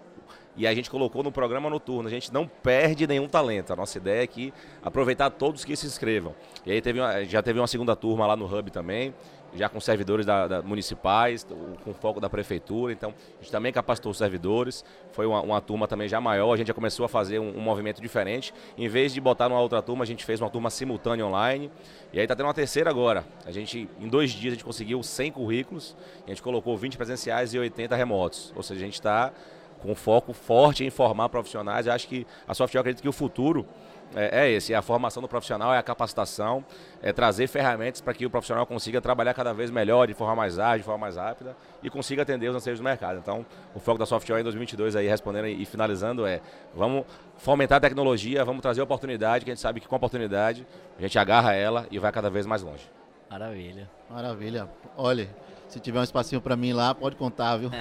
e 0.61 0.66
a 0.66 0.75
gente 0.75 0.90
colocou 0.90 1.23
no 1.23 1.33
programa 1.33 1.68
noturno. 1.70 2.09
A 2.09 2.11
gente 2.11 2.33
não 2.33 2.46
perde 2.46 3.07
nenhum 3.07 3.27
talento. 3.29 3.73
A 3.73 3.77
nossa 3.77 3.99
ideia 3.99 4.23
é 4.23 4.27
que 4.27 4.53
aproveitar 4.83 5.31
todos 5.31 5.64
que 5.64 5.75
se 5.77 5.87
inscrevam. 5.87 6.35
E 6.66 6.73
aí 6.73 6.81
teve 6.81 7.01
uma- 7.01 7.25
já 7.25 7.42
teve 7.42 7.59
uma 7.59 7.66
segunda 7.66 7.96
turma 7.96 8.27
lá 8.27 8.37
no 8.37 8.44
Hub 8.44 8.70
também, 8.70 9.14
já 9.55 9.68
com 9.68 9.81
servidores 9.81 10.25
da, 10.27 10.46
da- 10.46 10.62
municipais, 10.62 11.44
com 11.83 11.92
foco 11.94 12.20
da 12.20 12.29
prefeitura. 12.31 12.92
Então, 12.92 13.12
a 13.38 13.42
gente 13.42 13.51
também 13.51 13.73
capacitou 13.73 14.12
os 14.12 14.18
servidores. 14.18 14.85
Foi 15.12 15.27
uma, 15.27 15.40
uma 15.40 15.61
turma 15.61 15.88
também 15.88 16.09
já 16.09 16.20
maior. 16.20 16.53
A 16.53 16.57
gente 16.57 16.68
já 16.68 16.75
começou 16.75 17.05
a 17.05 17.09
fazer 17.09 17.38
um, 17.38 17.57
um 17.57 17.61
movimento 17.61 18.01
diferente. 18.01 18.53
Em 18.79 18.87
vez 18.87 19.12
de 19.14 19.20
botar 19.20 19.49
numa 19.49 19.61
outra 19.61 19.81
turma, 19.83 20.05
a 20.05 20.07
gente 20.07 20.25
fez 20.25 20.40
uma 20.40 20.51
turma 20.51 20.70
simultânea 20.70 21.27
online. 21.27 21.70
E 22.12 22.18
aí 22.18 22.25
está 22.25 22.37
tendo 22.37 22.46
uma 22.46 22.55
terceira 22.55 22.90
agora. 22.90 23.25
A 23.46 23.51
gente, 23.51 23.88
em 23.99 24.09
dois 24.09 24.31
dias, 24.31 24.53
a 24.53 24.55
gente 24.57 24.64
conseguiu 24.64 25.03
100 25.03 25.33
currículos. 25.33 25.96
A 26.27 26.29
gente 26.29 26.42
colocou 26.42 26.77
20 26.77 26.96
presenciais 26.96 27.53
e 27.55 27.59
80 27.59 27.96
remotos. 27.96 28.53
Ou 28.55 28.62
seja, 28.62 28.81
a 28.81 28.85
gente 28.85 28.94
está 28.94 29.33
com 29.81 29.95
foco 29.95 30.33
forte 30.33 30.85
em 30.85 30.90
formar 30.90 31.29
profissionais. 31.29 31.87
Eu 31.87 31.93
acho 31.93 32.07
que 32.07 32.27
a 32.47 32.55
Software 32.55 32.81
acredita 32.81 33.03
que 33.03 33.09
o 33.09 33.12
futuro 33.12 33.66
é, 34.14 34.43
é 34.43 34.51
esse, 34.51 34.73
é 34.73 34.77
a 34.77 34.83
formação 34.83 35.23
do 35.23 35.29
profissional, 35.29 35.73
é 35.73 35.79
a 35.79 35.83
capacitação, 35.83 36.64
é 37.01 37.12
trazer 37.12 37.47
ferramentas 37.47 38.01
para 38.01 38.12
que 38.12 38.27
o 38.27 38.31
profissional 38.31 38.66
consiga 38.66 39.01
trabalhar 39.01 39.35
cada 39.35 39.53
vez 39.53 39.71
melhor, 39.71 40.09
de 40.09 40.14
forma 40.14 40.35
mais 40.35 40.59
ágil, 40.59 40.79
de 40.79 40.85
forma 40.85 40.99
mais 40.99 41.16
rápida 41.16 41.57
e 41.83 41.88
consiga 41.88 42.23
atender 42.23 42.49
os 42.49 42.57
anseios 42.57 42.79
do 42.79 42.85
mercado. 42.85 43.19
Então, 43.19 43.47
o 43.75 43.79
foco 43.79 43.99
da 43.99 44.07
Software 44.07 44.40
em 44.40 44.43
2022 44.43 44.97
aí 44.97 45.07
respondendo 45.07 45.47
e 45.47 45.64
finalizando 45.64 46.27
é, 46.27 46.40
vamos 46.75 47.05
fomentar 47.37 47.79
a 47.79 47.81
tecnologia, 47.81 48.45
vamos 48.45 48.62
trazer 48.62 48.83
oportunidade, 48.83 49.45
que 49.45 49.51
a 49.51 49.55
gente 49.55 49.62
sabe 49.62 49.81
que 49.81 49.88
com 49.88 49.97
oportunidade 49.97 50.66
a 50.99 51.03
gente 51.03 51.19
agarra 51.19 51.55
ela 51.55 51.87
e 51.90 51.99
vai 51.99 52.11
cada 52.11 52.29
vez 52.29 52.47
mais 52.47 52.62
longe. 52.62 52.90
Maravilha. 53.31 53.88
Maravilha. 54.11 54.69
Olha, 54.97 55.29
se 55.70 55.80
tiver 55.80 56.00
um 56.00 56.02
espacinho 56.02 56.40
pra 56.40 56.56
mim 56.56 56.72
lá, 56.72 56.94
pode 56.94 57.16
contar, 57.16 57.56
viu? 57.56 57.70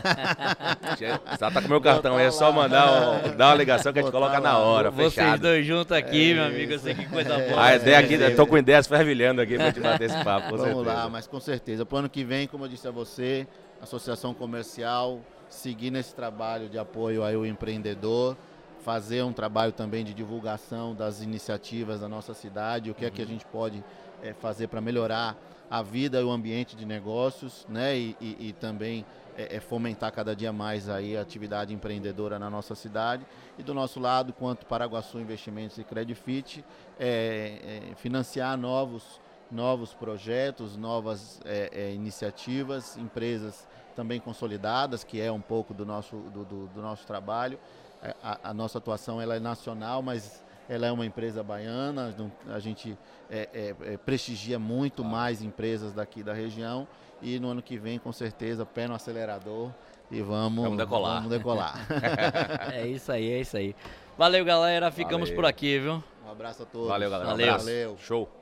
Já 1.40 1.52
tá 1.52 1.60
com 1.62 1.68
o 1.68 1.70
meu 1.70 1.82
cartão 1.82 2.18
aí, 2.18 2.26
é 2.28 2.32
só 2.32 2.52
mandar 2.52 2.88
um- 3.26 3.36
dar 3.36 3.48
uma 3.50 3.56
ligação 3.56 3.92
que 3.92 4.00
a 4.00 4.02
gente 4.02 4.12
coloca 4.12 4.40
na 4.40 4.54
lá. 4.54 4.60
hora, 4.60 4.92
Vocês 4.92 5.14
fechado. 5.16 5.42
dois 5.42 5.66
juntos 5.66 5.92
aqui, 5.92 6.32
É 6.32 6.36
meu 6.36 6.44
amigo, 6.46 6.72
eu 6.74 6.80
sei 6.80 6.94
que 6.94 7.06
coisa 7.08 7.38
boa. 7.38 7.64
A 7.64 7.76
ideia 7.76 8.00
aqui, 8.00 8.16
É, 8.16 8.28
eu 8.32 8.36
tô 8.36 8.46
com 8.46 8.58
ideias 8.58 8.88
fervilhando 8.88 9.42
aqui 9.42 9.56
pra 9.58 9.72
te 9.72 9.80
bater 9.80 10.06
esse 10.10 10.24
papo, 10.24 10.50
com 10.52 10.58
Vamos 10.58 10.74
certeza. 10.76 10.94
lá, 10.96 11.10
mas 11.10 11.28
com 11.28 11.40
certeza. 11.40 11.86
Pro 11.86 11.98
ano 11.98 12.10
que 12.10 12.24
vem, 12.24 12.48
como 12.48 12.66
eu 12.66 12.70
disse 12.70 12.88
a 12.88 12.92
você, 12.92 13.48
Associação 13.82 14.34
Comercial, 14.34 15.20
seguir 15.50 15.90
nesse 15.92 16.14
trabalho 16.14 16.70
de 16.70 16.78
apoio 16.78 17.24
aí 17.24 17.34
ao 17.36 17.46
empreendedor, 17.46 18.38
fazer 18.84 19.24
um 19.24 19.34
trabalho 19.34 19.72
também 19.72 20.04
de 20.04 20.14
divulgação 20.14 20.96
das 20.96 21.22
iniciativas 21.22 22.00
da 22.00 22.08
nossa 22.08 22.34
cidade, 22.34 22.90
o 22.90 22.96
que 22.96 23.06
é 23.06 23.10
que 23.12 23.22
a 23.22 23.26
gente 23.26 23.46
pode 23.46 23.84
eh, 24.24 24.34
fazer 24.34 24.68
para 24.68 24.82
melhorar 24.82 25.36
a 25.70 25.82
vida 25.84 26.20
e 26.20 26.24
o 26.24 26.32
ambiente 26.32 26.76
de 26.76 26.86
negócios, 26.86 27.66
né? 27.70 27.96
E, 27.98 28.16
e- 28.20 28.48
e 28.50 28.54
também 28.54 29.06
eh, 29.38 29.58
eh, 29.58 29.60
fomentar 29.60 30.12
cada 30.12 30.36
dia 30.36 30.52
mais 30.52 30.90
aí 30.90 31.16
a 31.16 31.22
atividade 31.22 31.74
empreendedora 31.74 32.40
na 32.40 32.50
nossa 32.50 32.74
cidade. 32.74 33.26
E 33.58 33.64
do 33.64 33.74
nosso 33.74 34.00
lado, 34.00 34.34
quanto 34.34 34.66
Paraguaçu 34.66 35.20
Investimentos 35.20 35.78
e 35.78 35.84
Credifit, 35.84 36.64
eh, 37.00 37.82
financiar 37.98 38.58
novos 38.58 39.20
novos 39.52 39.96
projetos, 39.96 40.78
novas 40.78 41.42
iniciativas, 41.96 42.96
empresas 42.98 43.68
também 43.96 44.20
consolidadas, 44.20 45.04
que 45.04 45.20
é 45.20 45.32
um 45.32 45.42
pouco 45.42 45.74
do 45.74 45.86
nosso, 45.86 46.18
do, 46.32 46.46
do- 46.46 46.68
do 46.68 46.82
nosso 46.84 47.06
trabalho. 47.08 47.58
A, 48.24 48.50
a 48.50 48.54
nossa 48.54 48.78
atuação 48.78 49.22
ela 49.22 49.36
é 49.36 49.40
nacional, 49.40 50.02
mas 50.02 50.44
ela 50.70 50.86
é 50.86 50.92
uma 50.92 51.06
empresa 51.06 51.44
baiana, 51.44 52.14
a 52.48 52.60
gente 52.60 52.98
eh, 53.30 53.50
eh, 53.54 53.76
eh, 53.82 53.98
prestigia 53.98 54.60
muito 54.60 55.04
mais 55.04 55.42
empresas 55.42 55.94
daqui 55.94 56.22
da 56.22 56.32
região 56.32 56.88
e 57.22 57.40
no 57.40 57.50
ano 57.50 57.62
que 57.62 57.78
vem, 57.78 57.98
com 57.98 58.14
certeza, 58.14 58.66
pé 58.66 58.88
no 58.88 58.94
acelerador 58.94 59.72
e 60.12 60.22
vamos, 60.22 60.64
Vamos 60.64 60.78
decolar. 60.78 61.24
Vamos 61.24 61.30
decolar. 61.30 61.76
É 62.72 62.88
isso 62.88 63.12
aí, 63.12 63.32
é 63.32 63.42
isso 63.42 63.58
aí. 63.58 63.76
Valeu, 64.18 64.46
galera. 64.46 64.92
Ficamos 64.92 65.30
Valeu. 65.30 65.36
por 65.36 65.46
aqui, 65.46 65.80
viu? 65.80 66.04
um 66.26 66.32
abraço 66.32 66.64
a 66.64 66.66
todos. 66.66 66.88
Valeu, 66.88 67.10
galera. 67.10 67.30
Um 67.30 67.32
Valeu. 67.32 67.48
abraço. 67.48 67.66
Valeu. 67.66 67.98
Show. 67.98 68.39